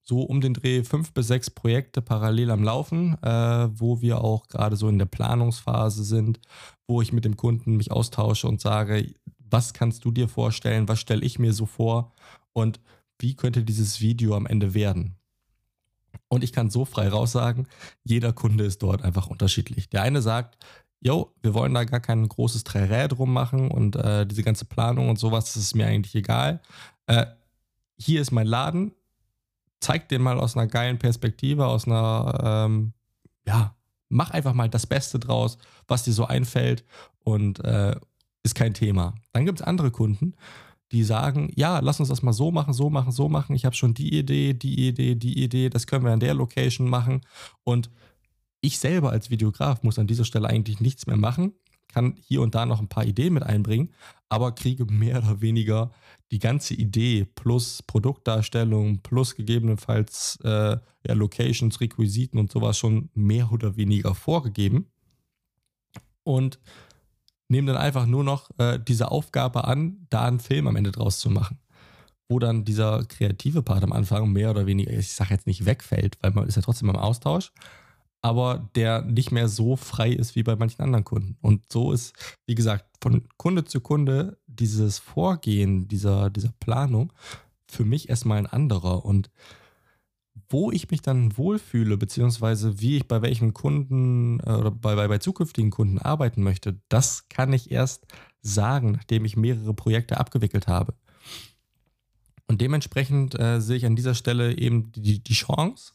so 0.03 0.21
um 0.21 0.41
den 0.41 0.53
Dreh 0.53 0.83
fünf 0.83 1.11
bis 1.13 1.25
sechs 1.25 1.49
Projekte 1.49 2.03
parallel 2.03 2.51
am 2.51 2.63
Laufen, 2.63 3.17
äh, 3.23 3.67
wo 3.73 3.99
wir 3.99 4.23
auch 4.23 4.47
gerade 4.47 4.75
so 4.75 4.89
in 4.89 4.99
der 4.99 5.07
Planungsphase 5.07 6.03
sind, 6.03 6.39
wo 6.85 7.01
ich 7.01 7.13
mit 7.13 7.25
dem 7.25 7.35
Kunden 7.35 7.77
mich 7.77 7.91
austausche 7.91 8.47
und 8.47 8.61
sage, 8.61 9.11
was 9.39 9.73
kannst 9.73 10.05
du 10.05 10.11
dir 10.11 10.27
vorstellen, 10.27 10.87
was 10.87 10.99
stelle 10.99 11.25
ich 11.25 11.39
mir 11.39 11.53
so 11.53 11.65
vor 11.65 12.13
und 12.53 12.79
wie 13.19 13.35
könnte 13.35 13.63
dieses 13.63 14.01
Video 14.01 14.35
am 14.35 14.45
Ende 14.45 14.73
werden? 14.73 15.15
Und 16.27 16.43
ich 16.43 16.51
kann 16.51 16.69
so 16.69 16.85
frei 16.85 17.07
raus 17.09 17.31
sagen, 17.31 17.67
jeder 18.03 18.33
Kunde 18.33 18.65
ist 18.65 18.83
dort 18.83 19.03
einfach 19.03 19.27
unterschiedlich. 19.27 19.89
Der 19.89 20.01
eine 20.01 20.21
sagt, 20.21 20.57
yo, 20.99 21.33
wir 21.41 21.53
wollen 21.53 21.73
da 21.73 21.83
gar 21.83 21.99
kein 21.99 22.27
großes 22.27 22.63
Trärä 22.63 23.07
drum 23.07 23.31
machen 23.31 23.71
und 23.71 23.95
äh, 23.95 24.25
diese 24.25 24.43
ganze 24.43 24.65
Planung 24.65 25.09
und 25.09 25.19
sowas, 25.19 25.45
das 25.45 25.57
ist 25.57 25.75
mir 25.75 25.87
eigentlich 25.87 26.15
egal. 26.15 26.61
Äh, 27.05 27.27
hier 27.97 28.21
ist 28.21 28.31
mein 28.31 28.47
Laden, 28.47 28.91
zeig 29.79 30.09
den 30.09 30.21
mal 30.21 30.39
aus 30.39 30.55
einer 30.55 30.67
geilen 30.67 30.99
Perspektive, 30.99 31.67
aus 31.67 31.85
einer, 31.85 32.65
ähm, 32.67 32.93
ja, 33.45 33.75
mach 34.09 34.31
einfach 34.31 34.53
mal 34.53 34.69
das 34.69 34.87
Beste 34.87 35.19
draus, 35.19 35.57
was 35.87 36.03
dir 36.03 36.13
so 36.13 36.25
einfällt 36.25 36.83
und 37.23 37.63
äh, 37.63 37.95
ist 38.43 38.55
kein 38.55 38.73
Thema. 38.73 39.15
Dann 39.33 39.45
gibt 39.45 39.59
es 39.59 39.65
andere 39.65 39.91
Kunden, 39.91 40.35
die 40.91 41.03
sagen, 41.03 41.51
ja, 41.55 41.79
lass 41.79 41.99
uns 41.99 42.09
das 42.09 42.21
mal 42.23 42.33
so 42.33 42.51
machen, 42.51 42.73
so 42.73 42.89
machen, 42.89 43.11
so 43.11 43.29
machen. 43.29 43.55
Ich 43.55 43.65
habe 43.65 43.75
schon 43.75 43.93
die 43.93 44.17
Idee, 44.17 44.53
die 44.53 44.87
Idee, 44.87 45.15
die 45.15 45.43
Idee, 45.43 45.69
das 45.69 45.87
können 45.87 46.05
wir 46.05 46.11
an 46.13 46.19
der 46.19 46.33
Location 46.33 46.89
machen. 46.89 47.21
Und 47.63 47.89
ich 48.61 48.79
selber 48.79 49.11
als 49.11 49.29
Videograf 49.29 49.83
muss 49.83 49.99
an 49.99 50.07
dieser 50.07 50.25
Stelle 50.25 50.47
eigentlich 50.47 50.79
nichts 50.79 51.07
mehr 51.07 51.17
machen 51.17 51.53
kann 51.87 52.15
hier 52.19 52.41
und 52.41 52.55
da 52.55 52.65
noch 52.65 52.79
ein 52.79 52.89
paar 52.89 53.05
Ideen 53.05 53.33
mit 53.33 53.43
einbringen, 53.43 53.93
aber 54.29 54.53
kriege 54.53 54.85
mehr 54.85 55.17
oder 55.19 55.41
weniger 55.41 55.91
die 56.31 56.39
ganze 56.39 56.73
Idee 56.73 57.25
plus 57.25 57.81
Produktdarstellung 57.83 58.99
plus 59.01 59.35
gegebenenfalls 59.35 60.37
äh, 60.43 60.77
ja, 61.07 61.13
Locations, 61.13 61.79
Requisiten 61.79 62.37
und 62.37 62.51
sowas 62.51 62.77
schon 62.77 63.09
mehr 63.13 63.51
oder 63.51 63.77
weniger 63.77 64.13
vorgegeben 64.13 64.91
und 66.23 66.59
nehme 67.49 67.71
dann 67.71 67.81
einfach 67.81 68.05
nur 68.05 68.23
noch 68.23 68.49
äh, 68.57 68.79
diese 68.79 69.11
Aufgabe 69.11 69.65
an, 69.65 70.05
da 70.09 70.25
einen 70.25 70.39
Film 70.39 70.67
am 70.67 70.75
Ende 70.75 70.91
draus 70.91 71.19
zu 71.19 71.29
machen. 71.29 71.59
Wo 72.29 72.39
dann 72.39 72.65
dieser 72.65 73.05
kreative 73.05 73.61
Part 73.61 73.83
am 73.83 73.93
Anfang 73.93 74.31
mehr 74.33 74.51
oder 74.51 74.65
weniger, 74.65 74.91
ich 74.91 75.13
sage 75.13 75.33
jetzt 75.33 75.47
nicht 75.47 75.65
wegfällt, 75.65 76.17
weil 76.21 76.31
man 76.31 76.47
ist 76.47 76.55
ja 76.55 76.61
trotzdem 76.61 76.89
im 76.89 76.97
Austausch, 76.97 77.53
aber 78.21 78.69
der 78.75 79.01
nicht 79.01 79.31
mehr 79.31 79.47
so 79.47 79.77
frei 79.77 80.11
ist 80.11 80.35
wie 80.35 80.43
bei 80.43 80.57
manchen 80.57 80.81
anderen 80.81 81.05
Kunden. 81.05 81.37
Und 81.41 81.71
so 81.71 81.93
ist, 81.93 82.13
wie 82.45 82.55
gesagt, 82.55 82.85
von 83.01 83.27
Kunde 83.37 83.63
zu 83.63 83.79
Kunde 83.79 84.37
dieses 84.47 84.99
Vorgehen, 84.99 85.87
dieser, 85.87 86.29
dieser 86.29 86.53
Planung 86.59 87.13
für 87.69 87.85
mich 87.85 88.09
erstmal 88.09 88.39
ein 88.39 88.47
anderer. 88.47 89.05
Und 89.05 89.29
wo 90.49 90.71
ich 90.71 90.89
mich 90.91 91.01
dann 91.01 91.37
wohlfühle, 91.37 91.97
beziehungsweise 91.97 92.79
wie 92.79 92.97
ich 92.97 93.07
bei 93.07 93.21
welchen 93.21 93.53
Kunden 93.53 94.39
äh, 94.39 94.51
oder 94.51 94.71
bei, 94.71 94.95
bei, 94.95 95.07
bei 95.07 95.17
zukünftigen 95.17 95.71
Kunden 95.71 95.99
arbeiten 95.99 96.43
möchte, 96.43 96.79
das 96.89 97.29
kann 97.29 97.53
ich 97.53 97.71
erst 97.71 98.05
sagen, 98.41 98.91
nachdem 98.91 99.25
ich 99.25 99.35
mehrere 99.35 99.73
Projekte 99.73 100.19
abgewickelt 100.19 100.67
habe. 100.67 100.93
Und 102.47 102.61
dementsprechend 102.61 103.37
äh, 103.39 103.59
sehe 103.59 103.77
ich 103.77 103.85
an 103.85 103.95
dieser 103.95 104.15
Stelle 104.15 104.57
eben 104.57 104.91
die, 104.93 105.21
die 105.21 105.33
Chance, 105.33 105.93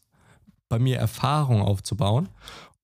bei 0.69 0.79
mir 0.79 0.99
Erfahrung 0.99 1.63
aufzubauen. 1.63 2.29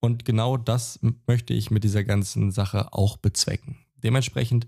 Und 0.01 0.25
genau 0.25 0.57
das 0.57 1.01
möchte 1.27 1.55
ich 1.55 1.71
mit 1.71 1.85
dieser 1.85 2.05
ganzen 2.05 2.51
Sache 2.51 2.93
auch 2.93 3.17
bezwecken. 3.17 3.79
Dementsprechend 4.03 4.67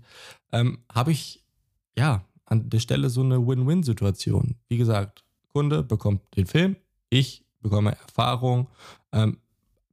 ähm, 0.51 0.79
habe 0.91 1.11
ich 1.11 1.43
ja 1.97 2.25
an 2.45 2.69
der 2.69 2.79
Stelle 2.79 3.09
so 3.09 3.21
eine 3.21 3.45
Win-Win-Situation. 3.45 4.55
Wie 4.67 4.77
gesagt, 4.77 5.23
Kunde 5.53 5.83
bekommt 5.83 6.21
den 6.35 6.45
Film, 6.45 6.75
ich 7.11 7.45
bekomme 7.61 7.91
Erfahrung, 7.91 8.67
ähm, 9.11 9.37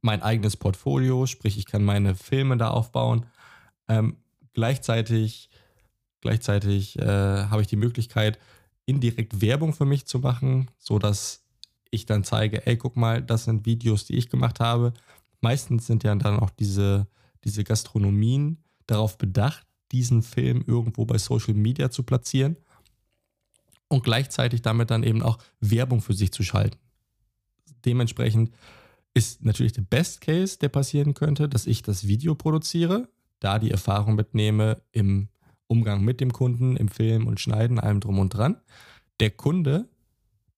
mein 0.01 0.23
eigenes 0.23 0.57
Portfolio, 0.57 1.27
sprich 1.27 1.59
ich 1.59 1.67
kann 1.67 1.83
meine 1.83 2.15
Filme 2.15 2.57
da 2.57 2.71
aufbauen. 2.71 3.27
Ähm, 3.87 4.17
gleichzeitig 4.53 5.51
gleichzeitig 6.21 6.97
äh, 6.99 7.05
habe 7.05 7.61
ich 7.61 7.67
die 7.67 7.75
Möglichkeit, 7.75 8.39
indirekt 8.85 9.41
Werbung 9.41 9.73
für 9.73 9.85
mich 9.85 10.05
zu 10.05 10.19
machen, 10.19 10.69
sodass 10.77 11.45
ich 11.91 12.05
dann 12.05 12.23
zeige, 12.23 12.65
ey, 12.67 12.77
guck 12.77 12.95
mal, 12.95 13.21
das 13.21 13.45
sind 13.45 13.65
Videos, 13.65 14.05
die 14.05 14.15
ich 14.15 14.29
gemacht 14.29 14.59
habe. 14.59 14.93
Meistens 15.41 15.87
sind 15.87 16.03
ja 16.03 16.13
dann 16.15 16.39
auch 16.39 16.49
diese, 16.49 17.07
diese 17.43 17.63
Gastronomien 17.63 18.63
darauf 18.87 19.17
bedacht, 19.17 19.65
diesen 19.91 20.21
Film 20.21 20.63
irgendwo 20.67 21.05
bei 21.05 21.17
Social 21.17 21.53
Media 21.53 21.89
zu 21.89 22.03
platzieren 22.03 22.57
und 23.87 24.03
gleichzeitig 24.03 24.61
damit 24.61 24.91
dann 24.91 25.03
eben 25.03 25.23
auch 25.23 25.39
Werbung 25.59 26.01
für 26.01 26.13
sich 26.13 26.31
zu 26.31 26.43
schalten. 26.43 26.77
Dementsprechend 27.85 28.51
ist 29.13 29.43
natürlich 29.43 29.73
der 29.73 29.81
Best 29.81 30.21
Case, 30.21 30.57
der 30.59 30.69
passieren 30.69 31.13
könnte, 31.13 31.49
dass 31.49 31.67
ich 31.67 31.81
das 31.81 32.07
Video 32.07 32.35
produziere, 32.35 33.09
da 33.39 33.59
die 33.59 33.71
Erfahrung 33.71 34.15
mitnehme 34.15 34.81
im 34.91 35.29
Umgang 35.67 36.03
mit 36.03 36.19
dem 36.19 36.33
Kunden, 36.33 36.75
im 36.75 36.89
Film 36.89 37.27
und 37.27 37.39
Schneiden, 37.39 37.79
allem 37.79 37.99
drum 37.99 38.19
und 38.19 38.29
dran. 38.29 38.57
Der 39.19 39.31
Kunde 39.31 39.87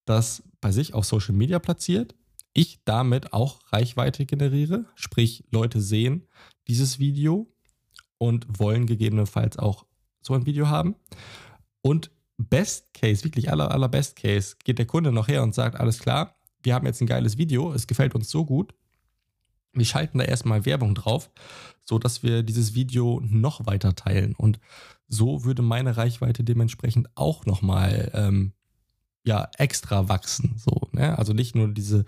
das 0.05 0.43
bei 0.59 0.71
sich 0.71 0.93
auf 0.93 1.05
Social 1.05 1.33
Media 1.33 1.59
platziert, 1.59 2.15
ich 2.53 2.83
damit 2.83 3.33
auch 3.33 3.59
Reichweite 3.71 4.25
generiere, 4.25 4.85
sprich 4.95 5.45
Leute 5.51 5.79
sehen 5.79 6.27
dieses 6.67 6.99
Video 6.99 7.47
und 8.17 8.59
wollen 8.59 8.85
gegebenenfalls 8.85 9.57
auch 9.57 9.85
so 10.21 10.33
ein 10.33 10.45
Video 10.45 10.67
haben. 10.67 10.95
Und 11.81 12.11
Best 12.37 12.93
Case, 12.93 13.23
wirklich 13.23 13.51
aller, 13.51 13.71
aller 13.71 13.87
Best 13.87 14.15
Case, 14.15 14.55
geht 14.63 14.79
der 14.79 14.85
Kunde 14.85 15.11
noch 15.11 15.27
her 15.27 15.43
und 15.43 15.55
sagt, 15.55 15.79
alles 15.79 15.99
klar, 15.99 16.35
wir 16.63 16.73
haben 16.73 16.85
jetzt 16.85 17.01
ein 17.01 17.07
geiles 17.07 17.37
Video, 17.37 17.73
es 17.73 17.87
gefällt 17.87 18.15
uns 18.15 18.29
so 18.29 18.45
gut, 18.45 18.73
wir 19.73 19.85
schalten 19.85 20.17
da 20.17 20.25
erstmal 20.25 20.65
Werbung 20.65 20.95
drauf, 20.95 21.29
sodass 21.83 22.23
wir 22.23 22.43
dieses 22.43 22.75
Video 22.75 23.21
noch 23.23 23.65
weiter 23.65 23.95
teilen. 23.95 24.35
Und 24.35 24.59
so 25.07 25.43
würde 25.45 25.61
meine 25.61 25.97
Reichweite 25.97 26.43
dementsprechend 26.43 27.09
auch 27.15 27.45
nochmal 27.45 28.11
ähm, 28.13 28.53
ja 29.23 29.49
extra 29.57 30.09
wachsen. 30.09 30.55
So, 30.57 30.89
ne? 30.91 31.17
Also 31.17 31.33
nicht 31.33 31.55
nur 31.55 31.69
diese 31.69 32.05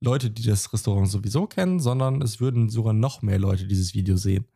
Leute, 0.00 0.30
die 0.30 0.42
das 0.42 0.72
Restaurant 0.72 1.08
sowieso 1.08 1.46
kennen, 1.46 1.80
sondern 1.80 2.22
es 2.22 2.40
würden 2.40 2.70
sogar 2.70 2.92
noch 2.92 3.22
mehr 3.22 3.38
Leute 3.38 3.66
dieses 3.66 3.94
Video 3.94 4.16
sehen. 4.16 4.46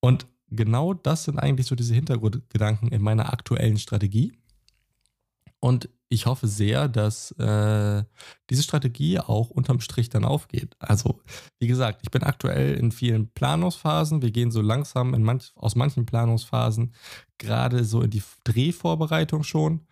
Und 0.00 0.26
genau 0.50 0.94
das 0.94 1.24
sind 1.24 1.38
eigentlich 1.38 1.66
so 1.66 1.74
diese 1.74 1.94
Hintergrundgedanken 1.94 2.88
in 2.88 3.02
meiner 3.02 3.32
aktuellen 3.32 3.78
Strategie. 3.78 4.32
Und 5.60 5.88
ich 6.10 6.26
hoffe 6.26 6.48
sehr, 6.48 6.88
dass 6.88 7.30
äh, 7.32 8.04
diese 8.50 8.62
Strategie 8.62 9.18
auch 9.18 9.48
unterm 9.48 9.80
Strich 9.80 10.10
dann 10.10 10.24
aufgeht. 10.26 10.76
Also, 10.78 11.20
wie 11.58 11.68
gesagt, 11.68 12.00
ich 12.02 12.10
bin 12.10 12.22
aktuell 12.22 12.74
in 12.74 12.92
vielen 12.92 13.28
Planungsphasen. 13.28 14.20
Wir 14.20 14.30
gehen 14.30 14.50
so 14.50 14.60
langsam 14.60 15.10
manch, 15.22 15.52
aus 15.54 15.76
manchen 15.76 16.04
Planungsphasen 16.04 16.92
gerade 17.38 17.84
so 17.84 18.02
in 18.02 18.10
die 18.10 18.22
Drehvorbereitung 18.44 19.44
schon 19.44 19.86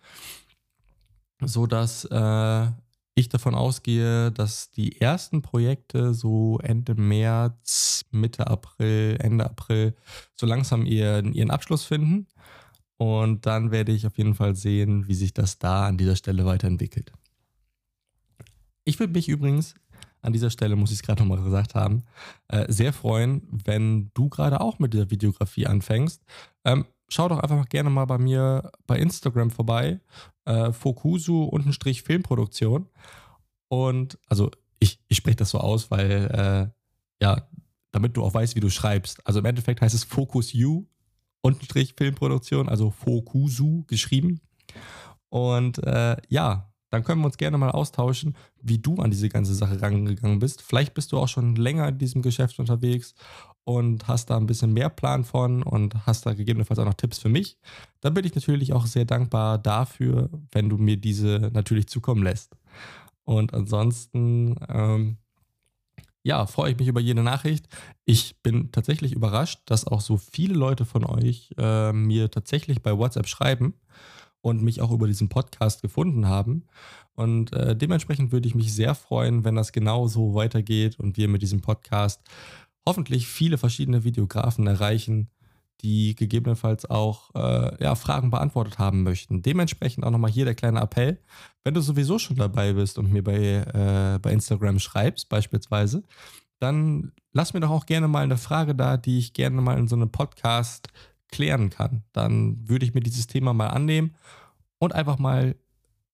so 1.41 1.65
dass 1.65 2.05
äh, 2.05 2.67
ich 3.15 3.29
davon 3.29 3.55
ausgehe, 3.55 4.31
dass 4.31 4.71
die 4.71 5.01
ersten 5.01 5.41
Projekte 5.41 6.13
so 6.13 6.59
Ende 6.61 6.95
März, 6.95 8.05
Mitte 8.11 8.47
April, 8.47 9.17
Ende 9.19 9.45
April 9.45 9.95
so 10.35 10.45
langsam 10.45 10.85
ihren, 10.85 11.33
ihren 11.33 11.51
Abschluss 11.51 11.83
finden. 11.83 12.27
Und 12.99 13.45
dann 13.45 13.71
werde 13.71 13.93
ich 13.93 14.05
auf 14.05 14.17
jeden 14.17 14.35
Fall 14.35 14.55
sehen, 14.55 15.07
wie 15.07 15.15
sich 15.15 15.33
das 15.33 15.57
da 15.57 15.87
an 15.87 15.97
dieser 15.97 16.17
Stelle 16.17 16.45
weiterentwickelt. 16.45 17.13
Ich 18.83 18.99
würde 18.99 19.13
mich 19.13 19.29
übrigens 19.29 19.75
an 20.21 20.33
dieser 20.33 20.49
Stelle, 20.49 20.75
muss 20.75 20.91
ich 20.91 20.97
es 20.97 21.03
gerade 21.03 21.21
nochmal 21.21 21.41
gesagt 21.41 21.75
haben, 21.75 22.03
äh, 22.49 22.69
sehr 22.69 22.91
freuen, 22.91 23.47
wenn 23.63 24.11
du 24.15 24.27
gerade 24.27 24.59
auch 24.59 24.79
mit 24.79 24.93
dieser 24.93 25.09
Videografie 25.09 25.65
anfängst. 25.65 26.21
Ähm, 26.65 26.83
schau 27.07 27.29
doch 27.29 27.39
einfach 27.39 27.69
gerne 27.69 27.89
mal 27.89 28.03
bei 28.03 28.17
mir 28.17 28.69
bei 28.85 28.99
Instagram 28.99 29.49
vorbei. 29.49 30.01
Äh, 30.43 30.73
Fokusu-Filmproduktion. 30.73 32.89
Und 33.69 34.19
also 34.27 34.51
ich, 34.81 34.99
ich 35.07 35.15
spreche 35.15 35.37
das 35.37 35.51
so 35.51 35.59
aus, 35.59 35.89
weil 35.89 36.11
äh, 36.11 36.67
ja, 37.23 37.47
damit 37.91 38.17
du 38.17 38.25
auch 38.25 38.33
weißt, 38.33 38.57
wie 38.57 38.61
du 38.61 38.69
schreibst. 38.69 39.25
Also 39.25 39.39
im 39.39 39.45
Endeffekt 39.45 39.79
heißt 39.79 39.95
es 39.95 40.03
Focus 40.03 40.53
U 40.53 40.85
Unterstrich 41.41 41.93
Filmproduktion, 41.97 42.69
also 42.69 42.91
Fokusu 42.91 43.83
geschrieben. 43.87 44.41
Und 45.29 45.83
äh, 45.83 46.17
ja, 46.27 46.69
dann 46.89 47.03
können 47.03 47.21
wir 47.21 47.27
uns 47.27 47.37
gerne 47.37 47.57
mal 47.57 47.71
austauschen, 47.71 48.35
wie 48.61 48.79
du 48.79 48.95
an 48.95 49.11
diese 49.11 49.29
ganze 49.29 49.53
Sache 49.53 49.81
rangegangen 49.81 50.39
bist. 50.39 50.61
Vielleicht 50.61 50.93
bist 50.93 51.11
du 51.11 51.17
auch 51.17 51.27
schon 51.27 51.55
länger 51.55 51.87
in 51.87 51.97
diesem 51.99 52.21
Geschäft 52.21 52.59
unterwegs 52.59 53.13
und 53.63 54.07
hast 54.07 54.31
da 54.31 54.37
ein 54.37 54.47
bisschen 54.47 54.73
mehr 54.73 54.89
Plan 54.89 55.23
von 55.23 55.61
und 55.61 56.07
hast 56.07 56.25
da 56.25 56.33
gegebenenfalls 56.33 56.79
auch 56.79 56.85
noch 56.85 56.95
Tipps 56.95 57.19
für 57.19 57.29
mich. 57.29 57.57
Dann 58.01 58.15
bin 58.15 58.25
ich 58.25 58.33
natürlich 58.33 58.73
auch 58.73 58.87
sehr 58.87 59.05
dankbar 59.05 59.59
dafür, 59.59 60.29
wenn 60.51 60.69
du 60.69 60.77
mir 60.77 60.97
diese 60.97 61.51
natürlich 61.53 61.87
zukommen 61.87 62.23
lässt. 62.23 62.55
Und 63.23 63.53
ansonsten, 63.53 64.55
ähm, 64.67 65.17
ja, 66.23 66.45
freue 66.45 66.71
ich 66.71 66.77
mich 66.77 66.87
über 66.87 66.99
jede 66.99 67.23
Nachricht. 67.23 67.67
Ich 68.05 68.41
bin 68.41 68.71
tatsächlich 68.71 69.13
überrascht, 69.13 69.61
dass 69.65 69.87
auch 69.87 70.01
so 70.01 70.17
viele 70.17 70.53
Leute 70.53 70.85
von 70.85 71.05
euch 71.05 71.53
äh, 71.57 71.93
mir 71.93 72.29
tatsächlich 72.29 72.81
bei 72.81 72.97
WhatsApp 72.97 73.27
schreiben 73.27 73.73
und 74.41 74.61
mich 74.61 74.81
auch 74.81 74.91
über 74.91 75.07
diesen 75.07 75.29
Podcast 75.29 75.81
gefunden 75.81 76.27
haben. 76.27 76.65
Und 77.15 77.53
äh, 77.53 77.75
dementsprechend 77.75 78.31
würde 78.31 78.47
ich 78.47 78.55
mich 78.55 78.73
sehr 78.73 78.95
freuen, 78.95 79.43
wenn 79.43 79.55
das 79.55 79.71
genau 79.71 80.07
so 80.07 80.33
weitergeht 80.33 80.99
und 80.99 81.17
wir 81.17 81.27
mit 81.27 81.41
diesem 81.41 81.61
Podcast 81.61 82.21
hoffentlich 82.85 83.27
viele 83.27 83.57
verschiedene 83.57 84.03
Videografen 84.03 84.67
erreichen, 84.67 85.29
die 85.81 86.15
gegebenenfalls 86.15 86.89
auch 86.89 87.33
äh, 87.35 87.83
ja, 87.83 87.95
Fragen 87.95 88.31
beantwortet 88.31 88.79
haben 88.79 89.03
möchten. 89.03 89.41
Dementsprechend 89.41 90.05
auch 90.05 90.11
nochmal 90.11 90.31
hier 90.31 90.45
der 90.45 90.55
kleine 90.55 90.81
Appell. 90.81 91.19
Wenn 91.63 91.73
du 91.73 91.81
sowieso 91.81 92.19
schon 92.19 92.37
dabei 92.37 92.73
bist 92.73 92.97
und 92.97 93.11
mir 93.11 93.23
bei, 93.23 93.35
äh, 93.35 94.19
bei 94.19 94.31
Instagram 94.31 94.79
schreibst, 94.79 95.29
beispielsweise, 95.29 96.03
dann 96.59 97.11
lass 97.31 97.53
mir 97.53 97.61
doch 97.61 97.69
auch 97.69 97.85
gerne 97.85 98.07
mal 98.07 98.23
eine 98.23 98.37
Frage 98.37 98.75
da, 98.75 98.97
die 98.97 99.17
ich 99.17 99.33
gerne 99.33 99.61
mal 99.61 99.77
in 99.77 99.87
so 99.87 99.95
einem 99.95 100.11
Podcast 100.11 100.89
klären 101.31 101.69
kann. 101.69 102.03
Dann 102.11 102.67
würde 102.67 102.85
ich 102.85 102.93
mir 102.93 103.01
dieses 103.01 103.27
Thema 103.27 103.53
mal 103.53 103.67
annehmen 103.67 104.15
und 104.79 104.93
einfach 104.93 105.19
mal 105.19 105.55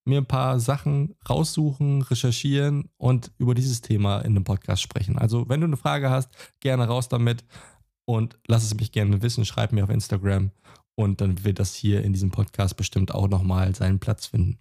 mir 0.05 0.19
ein 0.19 0.27
paar 0.27 0.59
Sachen 0.59 1.15
raussuchen, 1.27 2.03
recherchieren 2.03 2.89
und 2.97 3.31
über 3.39 3.55
dieses 3.55 3.81
Thema 3.81 4.19
in 4.19 4.35
einem 4.35 4.43
Podcast 4.43 4.83
sprechen. 4.83 5.17
Also, 5.17 5.49
wenn 5.49 5.61
du 5.61 5.67
eine 5.67 5.77
Frage 5.77 6.11
hast, 6.11 6.29
gerne 6.59 6.85
raus 6.87 7.09
damit 7.09 7.43
und 8.05 8.37
lass 8.47 8.63
es 8.63 8.75
mich 8.75 8.91
gerne 8.91 9.21
wissen. 9.21 9.45
Schreib 9.45 9.71
mir 9.71 9.83
auf 9.83 9.89
Instagram 9.89 10.51
und 10.95 11.21
dann 11.21 11.43
wird 11.43 11.59
das 11.59 11.75
hier 11.75 12.03
in 12.03 12.13
diesem 12.13 12.31
Podcast 12.31 12.77
bestimmt 12.77 13.13
auch 13.13 13.27
nochmal 13.27 13.75
seinen 13.75 13.99
Platz 13.99 14.27
finden. 14.27 14.59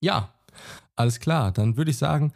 Ja, 0.00 0.34
alles 0.96 1.20
klar. 1.20 1.52
Dann 1.52 1.76
würde 1.76 1.90
ich 1.90 1.98
sagen, 1.98 2.32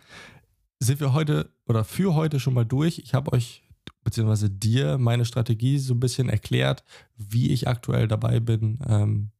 sind 0.80 1.00
wir 1.00 1.12
heute 1.12 1.50
oder 1.66 1.84
für 1.84 2.14
heute 2.14 2.40
schon 2.40 2.54
mal 2.54 2.64
durch. 2.64 2.98
Ich 2.98 3.14
habe 3.14 3.32
euch 3.32 3.62
beziehungsweise 4.04 4.48
dir 4.48 4.96
meine 4.96 5.24
Strategie 5.24 5.78
so 5.78 5.94
ein 5.94 6.00
bisschen 6.00 6.28
erklärt, 6.28 6.84
wie 7.16 7.50
ich 7.50 7.68
aktuell 7.68 8.08
dabei 8.08 8.40
bin, 8.40 8.78
ähm, 8.86 9.30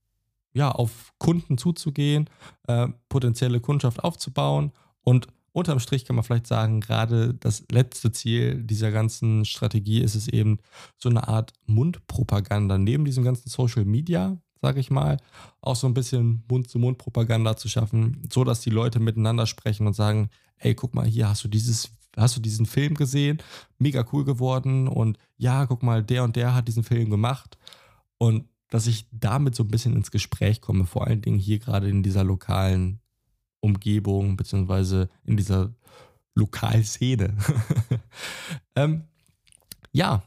ja, 0.53 0.71
auf 0.71 1.15
Kunden 1.19 1.57
zuzugehen, 1.57 2.29
äh, 2.67 2.89
potenzielle 3.09 3.61
Kundschaft 3.61 4.03
aufzubauen 4.03 4.73
und 5.03 5.29
unterm 5.53 5.81
Strich 5.81 6.05
kann 6.05 6.17
man 6.17 6.25
vielleicht 6.25 6.47
sagen, 6.47 6.81
gerade 6.81 7.35
das 7.35 7.65
letzte 7.71 8.13
Ziel 8.13 8.63
dieser 8.63 8.91
ganzen 8.91 9.45
Strategie 9.45 10.01
ist 10.01 10.15
es 10.15 10.29
eben 10.29 10.59
so 10.97 11.09
eine 11.09 11.29
Art 11.29 11.53
Mundpropaganda 11.67 12.79
neben 12.79 13.05
diesem 13.05 13.25
ganzen 13.25 13.49
Social 13.49 13.85
Media, 13.85 14.39
sage 14.61 14.81
ich 14.81 14.91
mal, 14.91 15.19
auch 15.61 15.77
so 15.77 15.87
ein 15.87 15.95
bisschen 15.95 16.45
Mund-zu-Mund-Propaganda 16.49 17.57
zu 17.57 17.69
schaffen, 17.69 18.29
so 18.33 18.45
dass 18.45 18.61
die 18.61 18.71
Leute 18.71 19.01
miteinander 19.01 19.47
sprechen 19.47 19.87
und 19.87 19.95
sagen, 19.95 20.31
ey, 20.59 20.75
guck 20.75 20.95
mal, 20.95 21.07
hier 21.07 21.29
hast 21.29 21.45
du 21.45 21.49
dieses 21.49 21.91
hast 22.17 22.37
du 22.37 22.41
diesen 22.41 22.67
Film 22.67 22.95
gesehen? 22.95 23.39
Mega 23.79 24.05
cool 24.13 24.25
geworden 24.25 24.89
und 24.89 25.19
ja, 25.37 25.67
guck 25.67 25.83
mal, 25.83 26.03
der 26.03 26.25
und 26.25 26.37
der 26.37 26.55
hat 26.55 26.67
diesen 26.67 26.83
Film 26.83 27.11
gemacht 27.11 27.59
und 28.19 28.49
dass 28.71 28.87
ich 28.87 29.07
damit 29.13 29.55
so 29.55 29.63
ein 29.63 29.69
bisschen 29.69 29.95
ins 29.95 30.11
Gespräch 30.11 30.61
komme, 30.61 30.85
vor 30.85 31.07
allen 31.07 31.23
Dingen 31.23 31.39
hier 31.39 31.59
gerade 31.59 31.89
in 31.89 32.03
dieser 32.03 32.25
lokalen 32.25 33.01
Umgebung, 33.61 34.37
beziehungsweise 34.37 35.09
in 35.25 35.37
dieser 35.37 35.73
Lokalszene. 36.35 37.37
ähm, 38.77 39.05
ja, 39.93 40.23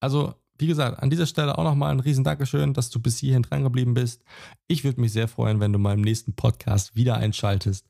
also 0.00 0.34
wie 0.58 0.66
gesagt, 0.66 1.02
an 1.02 1.10
dieser 1.10 1.26
Stelle 1.26 1.56
auch 1.56 1.64
nochmal 1.64 1.90
ein 1.90 2.00
riesen 2.00 2.22
Dankeschön, 2.22 2.74
dass 2.74 2.90
du 2.90 3.00
bis 3.00 3.18
hierhin 3.18 3.42
dran 3.42 3.62
geblieben 3.62 3.94
bist. 3.94 4.22
Ich 4.68 4.84
würde 4.84 5.00
mich 5.00 5.12
sehr 5.12 5.26
freuen, 5.26 5.58
wenn 5.58 5.72
du 5.72 5.78
mal 5.78 5.96
nächsten 5.96 6.34
Podcast 6.34 6.94
wieder 6.94 7.16
einschaltest 7.16 7.86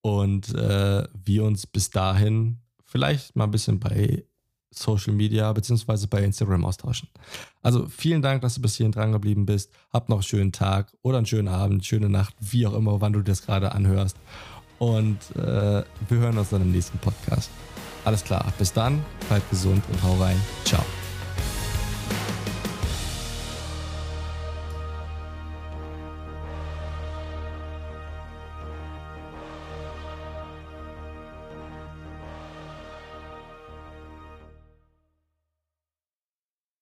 und 0.00 0.52
äh, 0.54 1.04
wir 1.14 1.44
uns 1.44 1.66
bis 1.66 1.90
dahin 1.90 2.58
vielleicht 2.84 3.36
mal 3.36 3.44
ein 3.44 3.50
bisschen 3.50 3.78
bei 3.78 4.24
Social 4.70 5.14
Media 5.14 5.52
beziehungsweise 5.52 6.06
bei 6.08 6.22
Instagram 6.22 6.64
austauschen. 6.64 7.08
Also 7.62 7.86
vielen 7.86 8.22
Dank, 8.22 8.42
dass 8.42 8.54
du 8.54 8.62
bis 8.62 8.76
hierhin 8.76 8.92
dran 8.92 9.12
geblieben 9.12 9.46
bist. 9.46 9.70
Hab 9.92 10.08
noch 10.08 10.18
einen 10.18 10.22
schönen 10.22 10.52
Tag 10.52 10.92
oder 11.02 11.18
einen 11.18 11.26
schönen 11.26 11.48
Abend, 11.48 11.84
schöne 11.84 12.08
Nacht, 12.08 12.34
wie 12.40 12.66
auch 12.66 12.74
immer, 12.74 13.00
wann 13.00 13.12
du 13.12 13.22
das 13.22 13.42
gerade 13.42 13.72
anhörst. 13.72 14.16
Und 14.78 15.18
äh, 15.36 15.82
wir 16.08 16.18
hören 16.18 16.38
uns 16.38 16.50
dann 16.50 16.62
im 16.62 16.72
nächsten 16.72 16.98
Podcast. 16.98 17.50
Alles 18.04 18.24
klar, 18.24 18.52
bis 18.58 18.72
dann, 18.72 19.04
bleib 19.28 19.48
gesund 19.50 19.82
und 19.90 20.02
hau 20.02 20.14
rein. 20.22 20.40
Ciao. 20.64 20.84